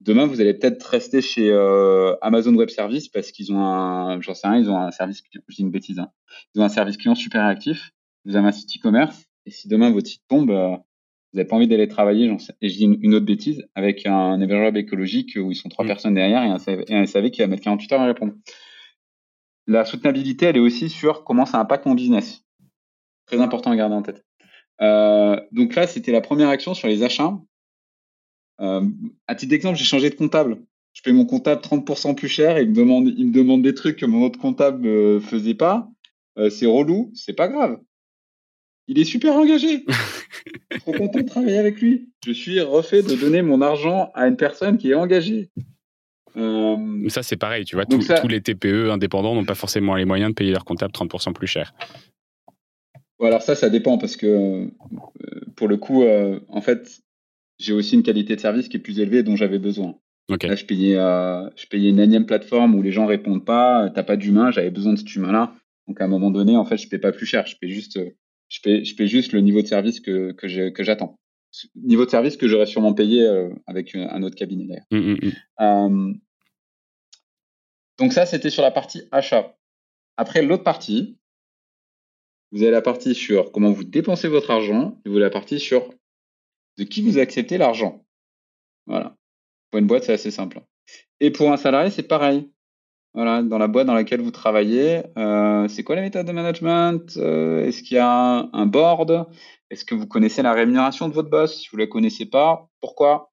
[0.00, 4.32] Demain, vous allez peut-être rester chez euh, Amazon Web Service parce qu'ils ont un, j'en
[4.32, 6.10] sais rien, ils ont un service client, je dis une bêtise, hein.
[6.54, 7.92] ils ont un service client super actif.
[8.24, 10.76] Vous avez un site e-commerce et si demain votre site tombe, euh,
[11.32, 14.04] vous n'avez pas envie d'aller travailler, j'en sais, et je dis une, autre bêtise, avec
[14.06, 15.88] un hébergeur écologique où ils sont trois mm.
[15.88, 18.32] personnes derrière et un, SAV, qui va mettre 48 heures à répondre.
[19.66, 22.42] La soutenabilité, elle est aussi sur comment ça impacte mon business.
[23.26, 24.24] Très important à garder en tête.
[24.80, 27.38] Euh, donc là, c'était la première action sur les achats.
[28.60, 28.86] Euh,
[29.26, 30.58] à titre d'exemple, j'ai changé de comptable.
[30.92, 33.74] Je paye mon comptable 30% plus cher et il me demande, il me demande des
[33.74, 35.88] trucs que mon autre comptable ne euh, faisait pas.
[36.38, 37.78] Euh, c'est relou, c'est pas grave.
[38.86, 39.84] Il est super engagé.
[40.80, 42.10] Trop content de travailler avec lui.
[42.24, 45.50] Je suis refait de donner mon argent à une personne qui est engagée.
[46.36, 47.08] Euh...
[47.08, 47.86] Ça, c'est pareil, tu vois.
[47.86, 51.46] Tous les TPE indépendants n'ont pas forcément les moyens de payer leur comptable 30% plus
[51.46, 51.72] cher.
[53.20, 54.70] alors ça, ça dépend parce que
[55.54, 56.04] pour le coup,
[56.48, 57.00] en fait,
[57.60, 59.96] j'ai aussi une qualité de service qui est plus élevée dont j'avais besoin.
[60.28, 64.16] Là, je payais, je payais une énième plateforme où les gens répondent pas, t'as pas
[64.16, 65.54] d'humain, j'avais besoin de cet humain-là.
[65.88, 67.98] Donc à un moment donné, en fait, je paie pas plus cher, je paie juste,
[68.48, 71.18] je paie, je paie juste le niveau de service que, que j'attends.
[71.74, 73.28] Niveau de service que j'aurais sûrement payé
[73.66, 74.86] avec un autre cabinet d'ailleurs.
[74.92, 75.16] Mmh,
[75.58, 76.20] mmh, mmh.
[77.98, 79.56] donc ça, c'était sur la partie achat.
[80.16, 81.18] Après, l'autre partie,
[82.52, 85.58] vous avez la partie sur comment vous dépensez votre argent et vous avez la partie
[85.58, 85.90] sur
[86.80, 88.02] de qui vous acceptez l'argent.
[88.86, 89.14] Voilà.
[89.70, 90.62] Pour une boîte, c'est assez simple.
[91.20, 92.50] Et pour un salarié, c'est pareil.
[93.12, 97.16] Voilà, dans la boîte dans laquelle vous travaillez, euh, c'est quoi la méthode de management
[97.16, 99.28] euh, Est-ce qu'il y a un board
[99.68, 103.32] Est-ce que vous connaissez la rémunération de votre boss Si vous la connaissez pas, pourquoi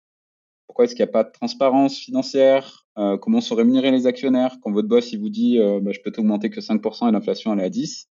[0.65, 4.57] Pourquoi est-ce qu'il n'y a pas de transparence financière euh, Comment sont rémunérés les actionnaires
[4.63, 7.59] Quand votre boss il vous dit bah, je peux t'augmenter que 5% et l'inflation elle
[7.59, 8.09] est à 10,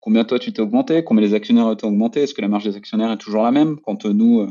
[0.00, 1.04] combien toi tu t'es augmenté?
[1.04, 2.22] Combien les actionnaires t'ont augmenté?
[2.22, 3.78] Est-ce que la marge des actionnaires est toujours la même?
[3.80, 4.46] Quand nous,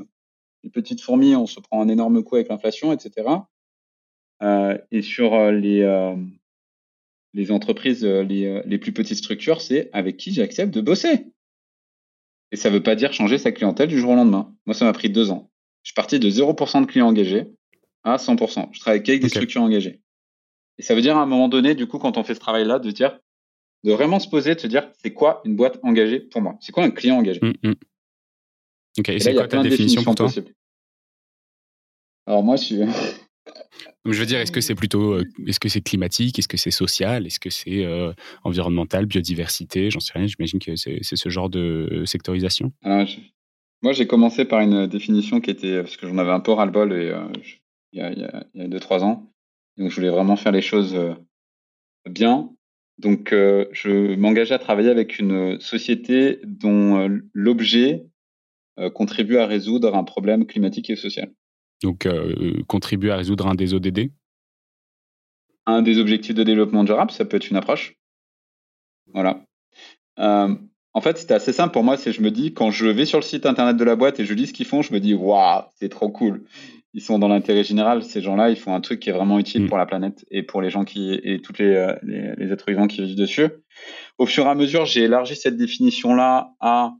[0.63, 3.27] les petites fourmis, on se prend un énorme coup avec l'inflation, etc.
[4.41, 6.15] Euh, et sur euh, les, euh,
[7.33, 11.27] les entreprises, les, les plus petites structures, c'est avec qui j'accepte de bosser.
[12.51, 14.53] Et ça ne veut pas dire changer sa clientèle du jour au lendemain.
[14.65, 15.51] Moi, ça m'a pris deux ans.
[15.83, 17.47] Je suis parti de 0% de clients engagés
[18.03, 18.69] à 100%.
[18.71, 20.01] Je travaille qu'avec des structures engagées.
[20.77, 22.79] Et ça veut dire à un moment donné, du coup, quand on fait ce travail-là,
[22.79, 23.19] de dire,
[23.83, 26.57] de vraiment se poser, de se dire, c'est quoi une boîte engagée pour moi?
[26.59, 27.39] C'est quoi un client engagé?
[27.41, 27.73] Mmh, mmh.
[28.99, 30.25] Ok, et, c'est quoi ta définition pour toi?
[30.25, 30.53] possibles.
[32.25, 32.77] Alors moi, je suis,
[34.05, 36.71] je veux dire, est-ce que c'est plutôt, euh, est-ce que c'est climatique, est-ce que c'est
[36.71, 38.13] social, est-ce que c'est euh,
[38.43, 40.27] environnemental, biodiversité, j'en sais rien.
[40.27, 42.71] J'imagine que c'est ce genre de sectorisation.
[43.81, 46.91] Moi, j'ai commencé par une définition qui était parce que j'en avais un peu ras-le-bol
[46.91, 47.27] et euh,
[47.93, 49.31] il y a, il y a deux trois ans.
[49.77, 50.97] Donc, je voulais vraiment faire les choses
[52.09, 52.49] bien.
[52.99, 58.05] Donc, je m'engageais à travailler avec une société dont l'objet
[58.93, 61.31] contribue à résoudre un problème climatique et social.
[61.81, 64.11] Donc, euh, contribuer à résoudre un des ODD
[65.65, 67.95] Un des objectifs de développement durable, ça peut être une approche.
[69.13, 69.45] Voilà.
[70.93, 71.97] En fait, c'était assez simple pour moi.
[71.97, 74.25] C'est je me dis, quand je vais sur le site internet de la boîte et
[74.25, 76.43] je lis ce qu'ils font, je me dis, waouh, c'est trop cool.
[76.93, 78.03] Ils sont dans l'intérêt général.
[78.03, 79.67] Ces gens-là, ils font un truc qui est vraiment utile mm.
[79.67, 82.87] pour la planète et pour les gens qui et tous euh, les, les, êtres vivants
[82.87, 83.47] qui vivent dessus.
[84.17, 86.93] Au fur et à mesure, j'ai élargi cette définition-là à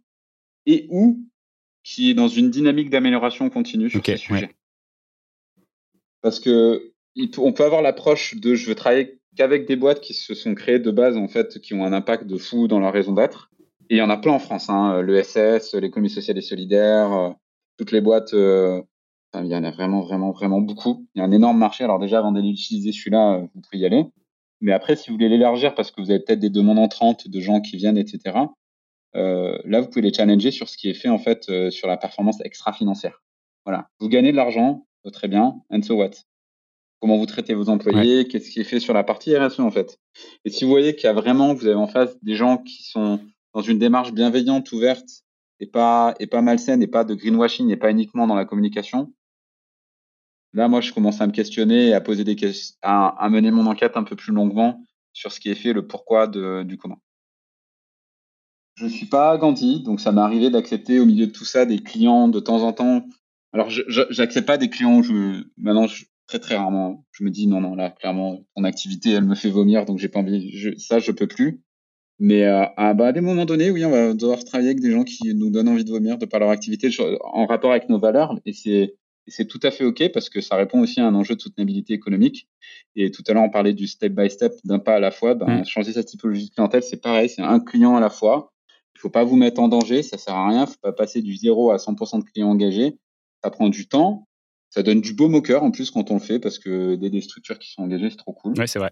[0.68, 1.20] et où
[1.84, 4.52] qui est dans une dynamique d'amélioration continue sur ce sujet.
[6.22, 6.94] Parce que
[7.38, 10.80] on peut avoir l'approche de je veux travailler qu'avec des boîtes qui se sont créées
[10.80, 13.50] de base en fait, qui ont un impact de fou dans leur raison d'être.
[13.90, 17.30] Et il y en a plein en France, hein, l'ESS, l'économie sociale et solidaire, euh,
[17.78, 18.34] toutes les boîtes.
[18.34, 18.82] Euh,
[19.36, 21.08] il y en a vraiment, vraiment, vraiment beaucoup.
[21.14, 21.84] Il y a un énorme marché.
[21.84, 24.06] Alors déjà, avant d'utiliser celui-là, euh, vous pouvez y aller.
[24.62, 27.40] Mais après, si vous voulez l'élargir parce que vous avez peut-être des demandes entrantes de
[27.40, 28.38] gens qui viennent, etc.
[29.14, 32.42] là, vous pouvez les challenger sur ce qui est fait en fait sur la performance
[32.44, 33.22] extra-financière.
[33.66, 35.62] Voilà, vous gagnez de l'argent, euh, très bien.
[35.70, 36.12] And so what?
[37.02, 38.28] Comment vous traitez vos employés?
[38.28, 40.00] Qu'est-ce qui est fait sur la partie RSE en fait?
[40.44, 42.84] Et si vous voyez qu'il y a vraiment, vous avez en face des gens qui
[42.84, 43.20] sont
[43.54, 45.24] dans une démarche bienveillante, ouverte
[45.60, 49.14] et pas et pas malsaine et pas de greenwashing et pas uniquement dans la communication.
[50.54, 53.68] Là, moi, je commence à me questionner et à poser des questions, à, mener mon
[53.68, 54.84] enquête un peu plus longuement
[55.14, 57.02] sur ce qui est fait, le pourquoi du comment.
[58.76, 61.80] Je suis pas Gandhi, donc ça m'est arrivé d'accepter au milieu de tout ça des
[61.80, 63.06] clients de temps en temps
[63.54, 65.02] alors, j'accepte pas des clients.
[65.02, 65.88] Je, maintenant,
[66.28, 69.50] très très rarement, je me dis non non là clairement ton activité elle me fait
[69.50, 70.80] vomir donc j'ai pas envie.
[70.80, 71.62] Ça je peux plus.
[72.20, 75.04] Mais euh, à, bah, des moments donnés, oui, on va devoir travailler avec des gens
[75.04, 76.90] qui nous donnent envie de vomir de par leur activité
[77.22, 78.38] en rapport avec nos valeurs.
[78.46, 78.96] Et c'est
[79.28, 81.94] c'est tout à fait OK parce que ça répond aussi à un enjeu de soutenabilité
[81.94, 82.50] économique.
[82.96, 85.36] Et tout à l'heure, on parlait du step by step, d'un pas à la fois.
[85.36, 85.66] Ben, mmh.
[85.66, 88.52] Changer sa typologie de clientèle, c'est pareil, c'est un client à la fois.
[88.96, 90.66] Il faut pas vous mettre en danger, ça sert à rien.
[90.66, 92.98] faut pas passer du 0 à 100% de clients engagés
[93.44, 94.28] ça prend du temps.
[94.70, 97.22] Ça donne du beau moqueur en plus quand on le fait parce que des, des
[97.22, 98.54] structures qui sont engagées, c'est trop cool.
[98.58, 98.92] Oui, c'est vrai.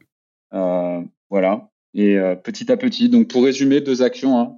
[0.53, 1.69] Euh, voilà.
[1.93, 3.09] Et euh, petit à petit.
[3.09, 4.39] Donc pour résumer, deux actions.
[4.39, 4.55] Hein.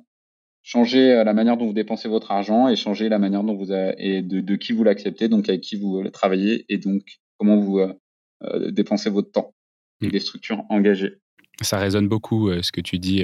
[0.62, 3.72] Changer euh, la manière dont vous dépensez votre argent et changer la manière dont vous
[3.72, 7.04] et de, de, qui vous l'acceptez, donc avec qui vous travaillez et donc
[7.38, 7.82] comment vous
[8.72, 9.54] dépensez votre temps.
[10.02, 10.10] Mmh.
[10.10, 11.16] Des structures engagées.
[11.62, 13.24] Ça résonne beaucoup ce que tu dis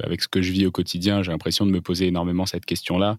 [0.00, 1.22] avec ce que je vis au quotidien.
[1.22, 3.18] J'ai l'impression de me poser énormément cette question-là.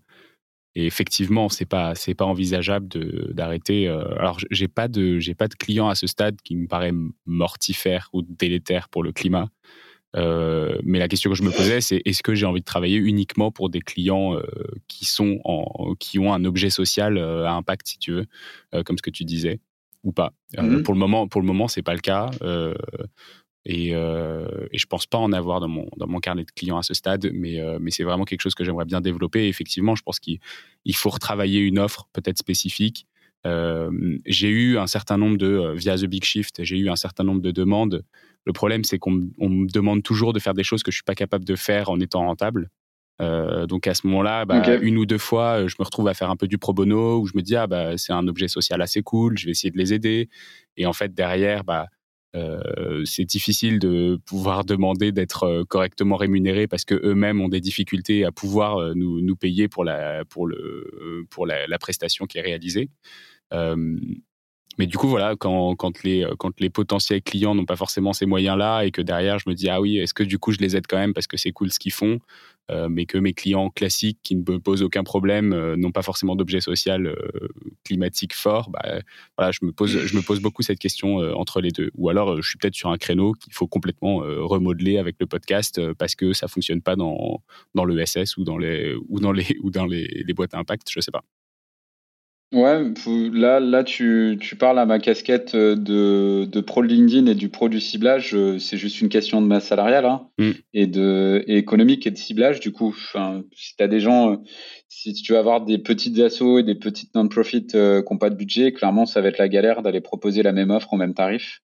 [0.75, 2.87] Et effectivement, c'est pas c'est pas envisageable
[3.33, 3.87] d'arrêter.
[3.87, 6.93] Euh, alors, j'ai pas de j'ai pas de client à ce stade qui me paraît
[7.25, 9.49] mortifère ou délétère pour le climat.
[10.15, 12.97] Euh, mais la question que je me posais, c'est est-ce que j'ai envie de travailler
[12.97, 14.43] uniquement pour des clients euh,
[14.87, 18.25] qui sont en, qui ont un objet social à impact, si tu veux,
[18.85, 19.59] comme ce que tu disais,
[20.03, 20.33] ou pas.
[20.55, 20.83] Mm-hmm.
[20.83, 22.29] Pour le moment, pour le moment, c'est pas le cas.
[23.65, 26.83] Et, et je pense pas en avoir dans mon, dans mon carnet de clients à
[26.83, 29.45] ce stade, mais, mais c'est vraiment quelque chose que j'aimerais bien développer.
[29.45, 30.39] Et effectivement, je pense qu'il
[30.93, 33.07] faut retravailler une offre peut-être spécifique.
[33.45, 37.41] j'ai eu un certain nombre de, via The Big Shift, j'ai eu un certain nombre
[37.41, 38.03] de demandes.
[38.45, 41.15] Le problème, c'est qu'on me demande toujours de faire des choses que je suis pas
[41.15, 42.69] capable de faire en étant rentable.
[43.21, 46.13] Euh, donc à ce moment-là, bah, une ou deux fois, euh, je me retrouve à
[46.13, 48.47] faire un peu du pro bono où je me dis ah bah c'est un objet
[48.47, 50.29] social assez cool, je vais essayer de les aider.
[50.77, 51.87] Et en fait derrière, bah
[52.35, 58.25] euh, c'est difficile de pouvoir demander d'être correctement rémunéré parce que eux-mêmes ont des difficultés
[58.25, 62.41] à pouvoir nous, nous payer pour la pour le pour la, la prestation qui est
[62.41, 62.89] réalisée.
[64.77, 69.01] Mais du coup, voilà, quand, les, potentiels clients n'ont pas forcément ces moyens-là et que
[69.01, 71.13] derrière, je me dis, ah oui, est-ce que du coup, je les aide quand même
[71.13, 72.19] parce que c'est cool ce qu'ils font,
[72.71, 76.01] euh, mais que mes clients classiques qui ne me posent aucun problème euh, n'ont pas
[76.01, 77.47] forcément d'objet social euh,
[77.83, 79.01] climatique fort, bah,
[79.37, 81.91] voilà, je me, pose, beaucoup cette question entre les deux.
[81.95, 85.79] Ou alors, je suis peut-être sur un créneau qu'il faut complètement remodeler avec le podcast
[85.93, 87.43] parce que ça fonctionne pas dans,
[87.75, 90.59] dans le SS ou dans les, ou dans les, ou dans les, les boîtes à
[90.59, 91.23] impact, je sais pas.
[92.53, 92.83] Ouais,
[93.33, 97.49] là, là tu, tu parles à ma casquette euh, de, de pro LinkedIn et du
[97.49, 98.35] pro du ciblage.
[98.35, 100.51] Euh, c'est juste une question de masse salariale hein, mm.
[100.73, 102.59] et de et économique et de ciblage.
[102.59, 102.95] Du coup,
[103.53, 104.35] si tu as des gens, euh,
[104.87, 108.35] si tu veux avoir des petites assos et des petites non-profit qui n'ont pas de
[108.35, 111.63] budget, clairement, ça va être la galère d'aller proposer la même offre au même tarif.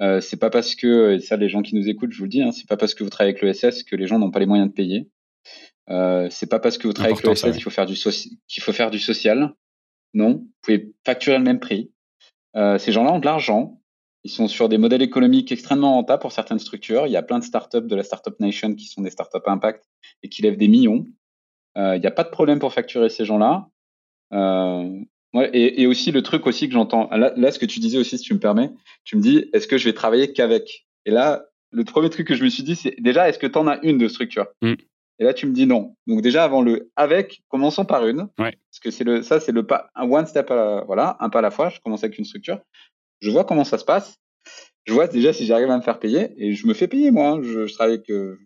[0.00, 2.30] Euh, c'est pas parce que, et ça, les gens qui nous écoutent, je vous le
[2.30, 4.40] dis, hein, c'est pas parce que vous travaillez avec l'ESS que les gens n'ont pas
[4.40, 5.08] les moyens de payer.
[5.90, 8.72] Euh, c'est pas parce que vous travaillez avec l'ESS qu'il faut faire du qu'il faut
[8.72, 9.54] faire du social.
[10.14, 11.90] Non, vous pouvez facturer le même prix.
[12.56, 13.80] Euh, ces gens-là ont de l'argent.
[14.22, 17.06] Ils sont sur des modèles économiques extrêmement rentables pour certaines structures.
[17.06, 19.84] Il y a plein de startups de la Startup Nation qui sont des startups impact
[20.22, 21.04] et qui lèvent des millions.
[21.76, 23.68] Euh, il n'y a pas de problème pour facturer ces gens-là.
[24.32, 25.00] Euh,
[25.52, 28.34] et, aussi le truc aussi que j'entends, là, ce que tu disais aussi, si tu
[28.34, 28.70] me permets,
[29.04, 30.86] tu me dis, est-ce que je vais travailler qu'avec?
[31.06, 33.58] Et là, le premier truc que je me suis dit, c'est déjà, est-ce que tu
[33.58, 34.46] en as une de structure?
[34.62, 34.74] Mm.
[35.18, 35.94] Et là, tu me dis non.
[36.06, 38.28] Donc déjà, avant le avec, commençons par une.
[38.36, 41.30] Parce que c'est le, ça, c'est le pas, un one step à la, voilà, un
[41.30, 41.68] pas à la fois.
[41.68, 42.60] Je commence avec une structure.
[43.20, 44.18] Je vois comment ça se passe.
[44.86, 46.34] Je vois déjà si j'arrive à me faire payer.
[46.36, 47.28] Et je me fais payer, moi.
[47.28, 47.42] Hein.
[47.42, 48.38] Je, je, travaille avec euh,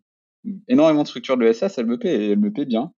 [0.69, 1.79] énormément de structures de l'ESS.
[1.79, 2.93] Elle me paie et elle me paie bien.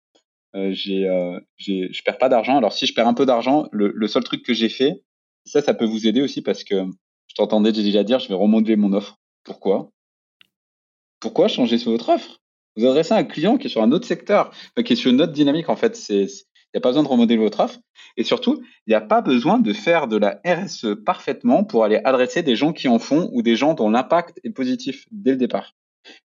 [0.57, 2.57] Euh, j'ai, euh, j'ai, je perds pas d'argent.
[2.57, 5.03] Alors si je perds un peu d'argent, le, le seul truc que j'ai fait,
[5.45, 6.85] ça, ça peut vous aider aussi parce que
[7.29, 9.21] je t'entendais déjà dire, je vais remodeler mon offre.
[9.45, 9.91] Pourquoi?
[11.21, 12.41] Pourquoi changer sur votre offre?
[12.77, 14.51] Vous adressez à un client qui est sur un autre secteur,
[14.85, 17.37] qui est sur une autre dynamique, en fait, il n'y a pas besoin de remodeler
[17.37, 17.79] votre offre.
[18.17, 22.01] Et surtout, il n'y a pas besoin de faire de la RSE parfaitement pour aller
[22.05, 25.37] adresser des gens qui en font ou des gens dont l'impact est positif dès le
[25.37, 25.75] départ.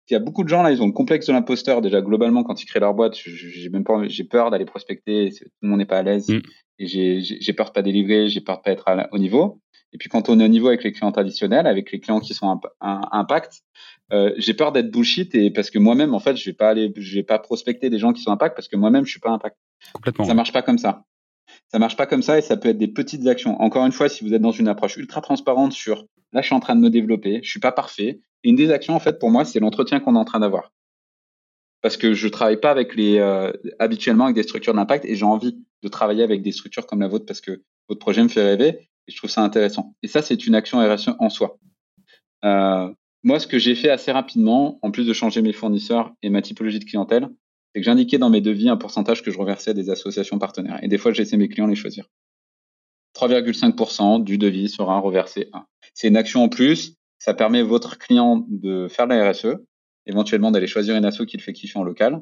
[0.09, 2.43] Il y a beaucoup de gens là, ils ont le complexe de l'imposteur déjà globalement
[2.43, 3.15] quand ils créent leur boîte.
[3.15, 5.31] J'ai même pas, j'ai peur d'aller prospecter.
[5.31, 6.41] Tout le monde n'est pas à l'aise mm.
[6.79, 6.85] et
[7.21, 9.61] j'ai peur de pas délivrer, j'ai peur de pas être au niveau.
[9.93, 12.33] Et puis quand on est au niveau avec les clients traditionnels, avec les clients qui
[12.33, 13.61] sont impact,
[14.11, 16.91] euh, j'ai peur d'être bullshit et parce que moi-même en fait je vais pas aller,
[16.95, 19.29] je vais pas prospecter des gens qui sont impact parce que moi-même je suis pas
[19.29, 19.55] impact.
[19.93, 20.25] Complètement.
[20.25, 21.05] Ça marche pas comme ça.
[21.67, 23.61] Ça marche pas comme ça et ça peut être des petites actions.
[23.61, 26.55] Encore une fois, si vous êtes dans une approche ultra transparente sur là je suis
[26.55, 28.19] en train de me développer, je suis pas parfait.
[28.43, 30.71] Et une des actions en fait pour moi c'est l'entretien qu'on est en train d'avoir.
[31.81, 35.25] Parce que je travaille pas avec les euh, habituellement avec des structures d'impact et j'ai
[35.25, 38.43] envie de travailler avec des structures comme la vôtre parce que votre projet me fait
[38.43, 39.95] rêver et je trouve ça intéressant.
[40.04, 41.60] Et ça, c'est une action RSE en soi.
[42.45, 42.93] Euh,
[43.24, 46.41] moi, ce que j'ai fait assez rapidement, en plus de changer mes fournisseurs et ma
[46.41, 47.30] typologie de clientèle,
[47.74, 50.80] c'est que j'indiquais dans mes devis un pourcentage que je reversais à des associations partenaires.
[50.84, 52.10] Et des fois, j'ai laissé mes clients les choisir.
[53.16, 55.68] 3,5% du devis sera reversé à.
[55.93, 56.95] C'est une action en plus.
[57.20, 59.56] Ça permet à votre client de faire la RSE,
[60.06, 62.22] éventuellement d'aller choisir une asso qui le fait kiffer en local,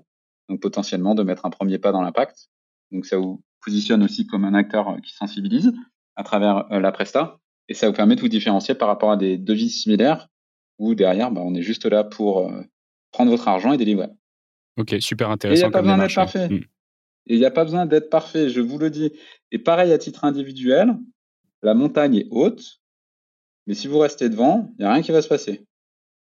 [0.49, 2.49] donc potentiellement de mettre un premier pas dans l'impact.
[2.91, 5.73] Donc ça vous positionne aussi comme un acteur qui sensibilise
[6.15, 7.39] à travers euh, la Presta.
[7.67, 10.27] Et ça vous permet de vous différencier par rapport à des devises similaires
[10.77, 12.61] où derrière, bah, on est juste là pour euh,
[13.11, 14.07] prendre votre argent et délivrer.
[14.77, 15.67] Ok, super intéressant.
[15.67, 16.49] il n'y a pas besoin d'être parfait.
[17.27, 19.11] Il n'y a pas besoin d'être parfait, je vous le dis.
[19.51, 20.97] Et pareil à titre individuel,
[21.61, 22.81] la montagne est haute,
[23.67, 25.65] mais si vous restez devant, il n'y a rien qui va se passer.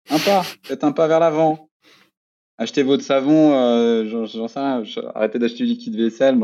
[0.09, 1.69] Un pas, faites un pas vers l'avant.
[2.57, 4.83] Achetez votre savon, euh, j'en sais rien,
[5.15, 6.37] arrêtez d'acheter du liquide vaisselle,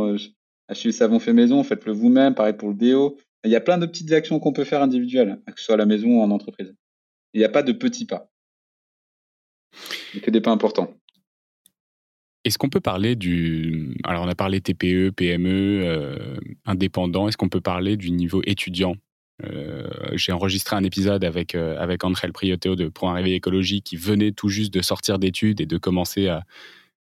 [0.69, 3.19] achetez du savon fait maison, faites-le vous-même, pareil pour le déo.
[3.45, 5.79] Il y a plein de petites actions qu'on peut faire individuelles, que ce soit à
[5.79, 6.75] la maison ou en entreprise.
[7.35, 8.31] Il n'y a pas de petits pas.
[10.13, 10.95] Il n'y a que des pas importants.
[12.45, 13.97] Est-ce qu'on peut parler du...
[14.05, 17.27] Alors on a parlé TPE, PME, euh, indépendant.
[17.29, 18.97] Est-ce qu'on peut parler du niveau étudiant?
[19.43, 23.85] Euh, J'ai enregistré un épisode avec, euh, avec André Prioteo de Pour un réveil écologique
[23.85, 26.45] qui venait tout juste de sortir d'études et de commencer à,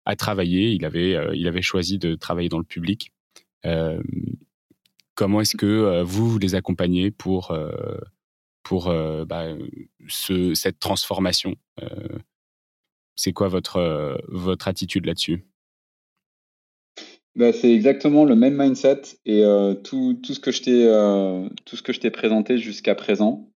[0.07, 0.73] à travailler.
[0.73, 3.13] Il avait, il avait choisi de travailler dans le public.
[5.15, 7.71] Comment est-ce que euh, vous, les accompagnez pour, euh,
[8.63, 8.93] pour
[9.27, 9.47] bah,
[10.09, 11.55] ce, cette transformation
[13.15, 15.47] C'est quoi votre, votre attitude là-dessus?
[17.37, 19.45] Bah, c'est exactement le même mindset et
[19.85, 23.51] tout, tout, ce que je t'ai tout ce que je t'ai présenté jusqu'à présent.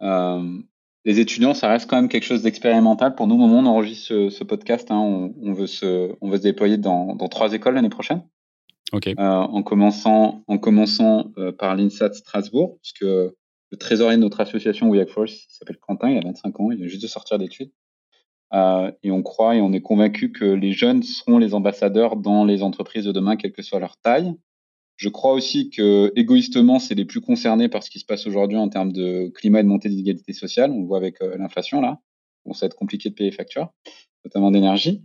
[0.00, 3.14] les étudiants, ça reste quand même quelque chose d'expérimental.
[3.14, 6.28] Pour nous, au moment où on enregistre ce, podcast, hein, on, on, veut se, on
[6.28, 8.22] veut se déployer dans, dans trois écoles l'année prochaine.
[8.94, 9.14] Okay.
[9.18, 13.04] en commençant, en commençant par l'INSAT Strasbourg, puisque
[13.74, 16.86] le trésorier de notre association We Force s'appelle Quentin, il a 25 ans, il vient
[16.86, 17.72] juste de sortir d'études.
[18.52, 22.44] Euh, et on croit et on est convaincu que les jeunes seront les ambassadeurs dans
[22.44, 24.32] les entreprises de demain, quelle que soit leur taille.
[24.96, 28.56] Je crois aussi que égoïstement, c'est les plus concernés par ce qui se passe aujourd'hui
[28.56, 30.70] en termes de climat et de montée d'inégalité sociale.
[30.70, 31.98] On le voit avec euh, l'inflation là.
[32.44, 33.72] Bon, ça va être compliqué de payer les factures,
[34.24, 35.02] notamment d'énergie.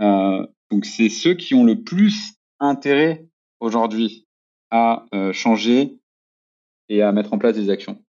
[0.00, 2.32] Euh, donc c'est ceux qui ont le plus
[2.62, 3.26] intérêt
[3.60, 4.26] aujourd'hui
[4.70, 5.98] à euh, changer
[6.88, 8.02] et à mettre en place des actions.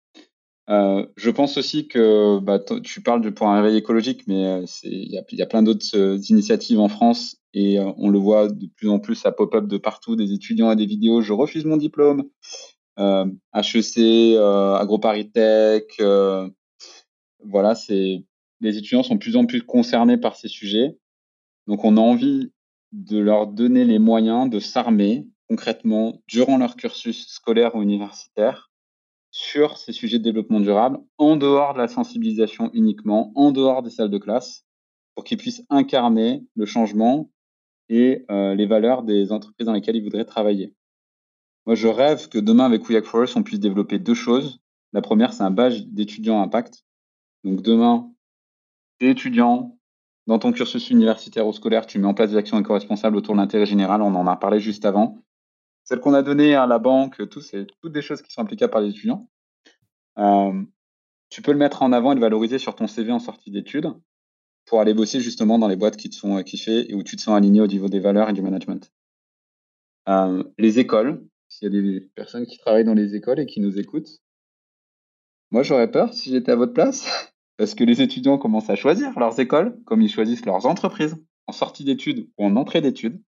[0.70, 5.10] Euh, je pense aussi que bah, tu parles du point réveil écologique, mais euh, il
[5.10, 9.26] y a, plein d'autres initiatives en France et on le voit de plus en plus
[9.26, 11.20] à pop-up de partout, des étudiants et des vidéos.
[11.20, 12.24] Je refuse mon diplôme.
[12.96, 16.00] HEC, AgroParisTech,
[17.44, 20.96] voilà, les étudiants sont de plus en plus concernés par ces sujets.
[21.66, 22.52] Donc on a envie
[22.92, 28.70] de leur donner les moyens de s'armer concrètement durant leur cursus scolaire ou universitaire
[29.30, 33.90] sur ces sujets de développement durable, en dehors de la sensibilisation uniquement, en dehors des
[33.90, 34.64] salles de classe,
[35.14, 37.30] pour qu'ils puissent incarner le changement
[37.88, 40.74] et euh, les valeurs des entreprises dans lesquelles ils voudraient travailler.
[41.66, 44.60] Moi, je rêve que demain, avec We Forest, on puisse développer deux choses.
[44.92, 46.84] La première, c'est un badge d'étudiant impact.
[47.44, 48.10] Donc demain,
[48.98, 49.78] t'es étudiant,
[50.26, 53.40] dans ton cursus universitaire ou scolaire, tu mets en place des actions éco-responsables autour de
[53.40, 54.02] l'intérêt général.
[54.02, 55.18] On en a parlé juste avant.
[55.84, 58.72] Celles qu'on a données à la banque, tout, c'est toutes des choses qui sont applicables
[58.72, 59.28] par les étudiants.
[60.18, 60.62] Euh,
[61.28, 63.92] tu peux le mettre en avant et le valoriser sur ton CV en sortie d'études
[64.66, 67.22] pour aller bosser justement dans les boîtes qui te sont kiffées et où tu te
[67.22, 68.92] sens aligné au niveau des valeurs et du management.
[70.08, 73.60] Euh, les écoles, s'il y a des personnes qui travaillent dans les écoles et qui
[73.60, 74.20] nous écoutent,
[75.50, 77.06] moi j'aurais peur si j'étais à votre place,
[77.56, 81.52] parce que les étudiants commencent à choisir leurs écoles comme ils choisissent leurs entreprises en
[81.52, 83.20] sortie d'études ou en entrée d'études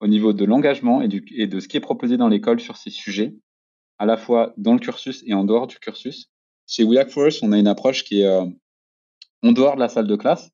[0.00, 3.34] au niveau de l'engagement et, de ce qui est proposé dans l'école sur ces sujets,
[3.98, 6.30] à la fois dans le cursus et en dehors du cursus.
[6.66, 6.98] Chez We
[7.42, 8.44] on a une approche qui est euh,
[9.42, 10.50] en dehors de la salle de classe.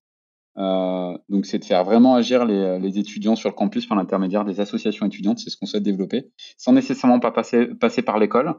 [0.56, 4.44] Euh, donc, c'est de faire vraiment agir les, les, étudiants sur le campus par l'intermédiaire
[4.44, 5.40] des associations étudiantes.
[5.40, 8.54] C'est ce qu'on souhaite développer, sans nécessairement pas passer par l'école.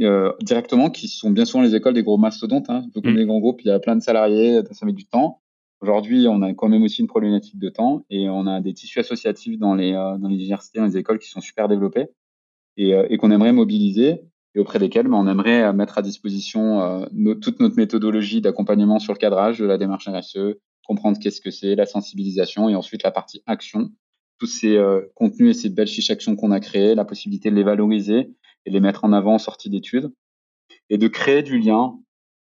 [0.00, 2.68] Euh, directement, qui sont bien souvent les écoles des gros mastodontes.
[2.68, 2.84] Hein.
[2.92, 3.16] Comme mmh.
[3.16, 5.40] les grands groupes, il y a plein de salariés, ça met du temps.
[5.80, 8.98] Aujourd'hui, on a quand même aussi une problématique de temps et on a des tissus
[8.98, 12.06] associatifs dans les, euh, dans les universités, dans les écoles qui sont super développés
[12.78, 14.22] et, euh, et qu'on aimerait mobiliser
[14.54, 17.06] et auprès desquels ben, on aimerait euh, mettre à disposition
[17.42, 21.74] toute notre méthodologie d'accompagnement sur le cadrage de la démarche RSE, comprendre qu'est-ce que c'est,
[21.74, 23.90] la sensibilisation et ensuite la partie action,
[24.38, 24.78] tous ces
[25.14, 28.30] contenus et ces belles fiches actions qu'on a créées, la possibilité de les valoriser
[28.66, 30.12] et les mettre en avant en sortie d'études
[30.90, 31.98] et de créer du lien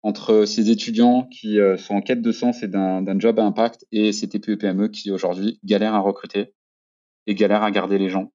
[0.02, 3.86] entre ces étudiants qui euh, sont en quête de sens et d'un job à impact
[3.90, 6.54] et ces TPE-PME qui aujourd'hui galèrent à recruter
[7.26, 8.32] et galèrent à garder les gens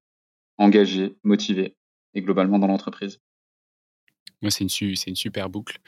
[0.58, 1.76] engagés, motivés
[2.14, 3.20] et globalement dans l'entreprise.
[4.42, 5.80] Moi, c'est une, une, super boucle.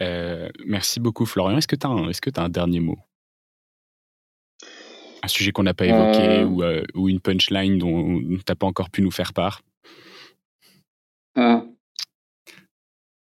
[0.00, 1.58] Euh, merci beaucoup, Florian.
[1.58, 2.98] Est-ce que tu as, as, un dernier mot?
[5.22, 6.46] Un sujet qu'on n'a pas évoqué euh.
[6.46, 6.64] ou,
[7.00, 9.62] ou, une punchline dont tu n'as pas encore pu nous faire part?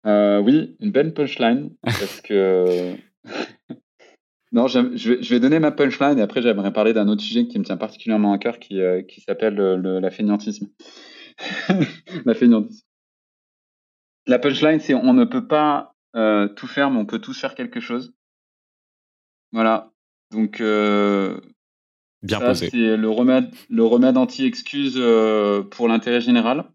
[0.06, 2.96] Euh, oui, une belle punchline, parce que...
[4.52, 7.48] non, je vais, je vais, donner ma punchline et après j'aimerais parler d'un autre sujet
[7.48, 10.68] qui me tient particulièrement à cœur qui, euh, qui s'appelle le, la fainéantisme.
[12.26, 12.86] la fainéantisme.
[14.28, 17.56] La punchline, c'est on ne peut pas euh, tout faire, mais on peut tous faire
[17.56, 18.14] quelque chose.
[19.52, 19.92] Voilà.
[20.32, 21.40] Donc, euh,
[22.22, 26.72] Bien ça, c'est le remède, le remède anti-excuse euh, pour l'intérêt général.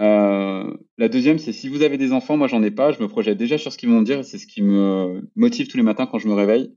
[0.00, 3.08] Euh, la deuxième, c'est si vous avez des enfants, moi j'en ai pas, je me
[3.08, 5.82] projette déjà sur ce qu'ils vont me dire c'est ce qui me motive tous les
[5.82, 6.74] matins quand je me réveille.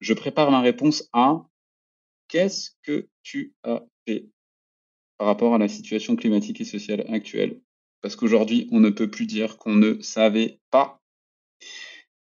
[0.00, 1.46] Je prépare ma réponse à
[2.28, 4.28] qu'est-ce que tu as fait
[5.16, 7.60] par rapport à la situation climatique et sociale actuelle?
[8.00, 11.00] Parce qu'aujourd'hui, on ne peut plus dire qu'on ne savait pas.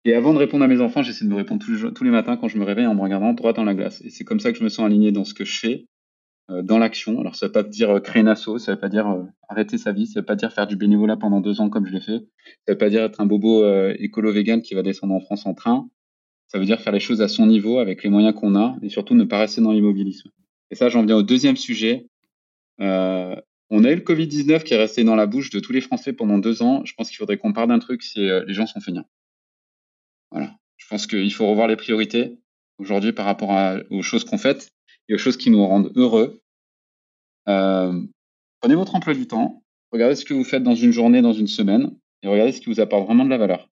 [0.04, 2.36] Et avant de répondre à mes enfants, j'essaie de me répondre tous tous les matins
[2.36, 4.00] quand je me réveille en me regardant droit dans la glace.
[4.00, 5.86] Et c'est comme ça que je me sens aligné dans ce que je fais
[6.48, 7.20] dans l'action.
[7.20, 9.78] Alors ça veut pas dire euh, créer une asso, ça veut pas dire euh, arrêter
[9.78, 12.00] sa vie, ça veut pas dire faire du bénévolat pendant deux ans comme je l'ai
[12.00, 12.18] fait,
[12.66, 15.54] ça veut pas dire être un bobo écolo vegan qui va descendre en France en
[15.54, 15.88] train.
[16.48, 18.90] Ça veut dire faire les choses à son niveau avec les moyens qu'on a et
[18.90, 20.30] surtout ne pas rester dans l'immobilisme.
[20.70, 22.06] Et ça, j'en viens au deuxième sujet.
[22.78, 26.12] on a eu le Covid-19 qui est resté dans la bouche de tous les Français
[26.12, 26.82] pendant deux ans.
[26.84, 29.06] Je pense qu'il faudrait qu'on parle d'un truc, c'est euh, les gens sont feignants.
[30.30, 30.54] Voilà.
[30.76, 32.36] Je pense qu'il faut revoir les priorités
[32.76, 33.50] aujourd'hui par rapport
[33.90, 34.70] aux choses qu'on fait
[35.08, 36.42] et aux choses qui nous rendent heureux.
[37.48, 38.00] Euh,
[38.60, 41.46] prenez votre emploi du temps, regardez ce que vous faites dans une journée, dans une
[41.46, 43.68] semaine, et regardez ce qui vous apporte vraiment de la valeur.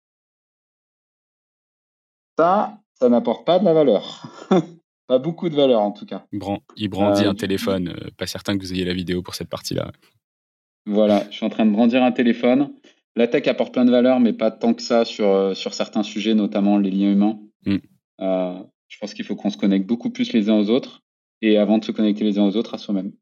[2.38, 4.26] Ça, ça n'apporte pas de la valeur.
[5.06, 6.24] pas beaucoup de valeur en tout cas.
[6.76, 9.48] il brandit euh, un téléphone, euh, pas certain que vous ayez la vidéo pour cette
[9.48, 9.92] partie-là.
[10.86, 12.72] Voilà, je suis en train de brandir un téléphone.
[13.16, 16.34] La tech apporte plein de valeur, mais pas tant que ça sur, sur certains sujets,
[16.34, 17.38] notamment les liens humains.
[17.66, 17.76] Mm.
[18.18, 21.02] je pense qu'il faut qu'on se connecte beaucoup plus les uns aux autres
[21.42, 23.12] et avant de se connecter les uns aux autres, à soi-même.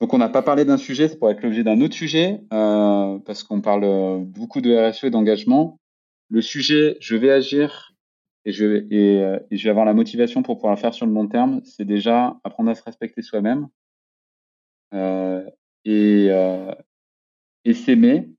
[0.00, 3.42] Donc on n'a pas parlé d'un sujet, ça pourrait être l'objet d'un autre sujet, parce
[3.42, 5.80] qu'on parle beaucoup de RSE et d'engagement.
[6.28, 7.92] Le sujet, je vais agir
[8.44, 11.12] et je, vais, et, je vais avoir la motivation pour pouvoir le faire sur le
[11.12, 13.68] long terme, c'est déjà apprendre à se respecter soi-même
[14.92, 16.28] et,
[17.64, 18.35] et s'aimer.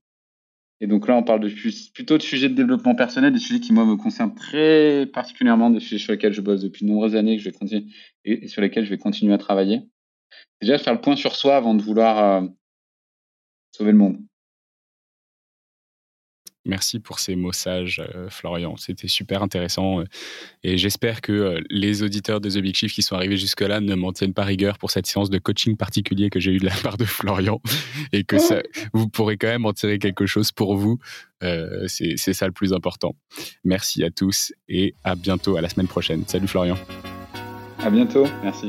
[0.80, 1.50] Et donc là, on parle de,
[1.92, 5.80] plutôt de sujets de développement personnel, des sujets qui, moi, me concernent très particulièrement, des
[5.80, 7.86] sujets sur lesquels je bosse depuis de nombreuses années que je vais continuer,
[8.24, 9.82] et, sur lesquels je vais continuer à travailler.
[10.60, 12.44] Déjà, faire le point sur soi avant de vouloir
[13.72, 14.18] sauver le monde.
[16.68, 18.76] Merci pour ces mots sages, euh, Florian.
[18.76, 20.00] C'était super intéressant.
[20.00, 20.04] Euh,
[20.62, 23.94] et j'espère que euh, les auditeurs de The Big Shift qui sont arrivés jusque-là ne
[23.94, 26.74] m'en tiennent pas rigueur pour cette séance de coaching particulier que j'ai eu de la
[26.82, 27.60] part de Florian.
[28.12, 28.60] Et que ça,
[28.92, 30.98] vous pourrez quand même en tirer quelque chose pour vous.
[31.86, 33.14] C'est ça le plus important.
[33.64, 36.24] Merci à tous et à bientôt, à la semaine prochaine.
[36.26, 36.76] Salut Florian.
[37.78, 38.26] À bientôt.
[38.42, 38.68] Merci.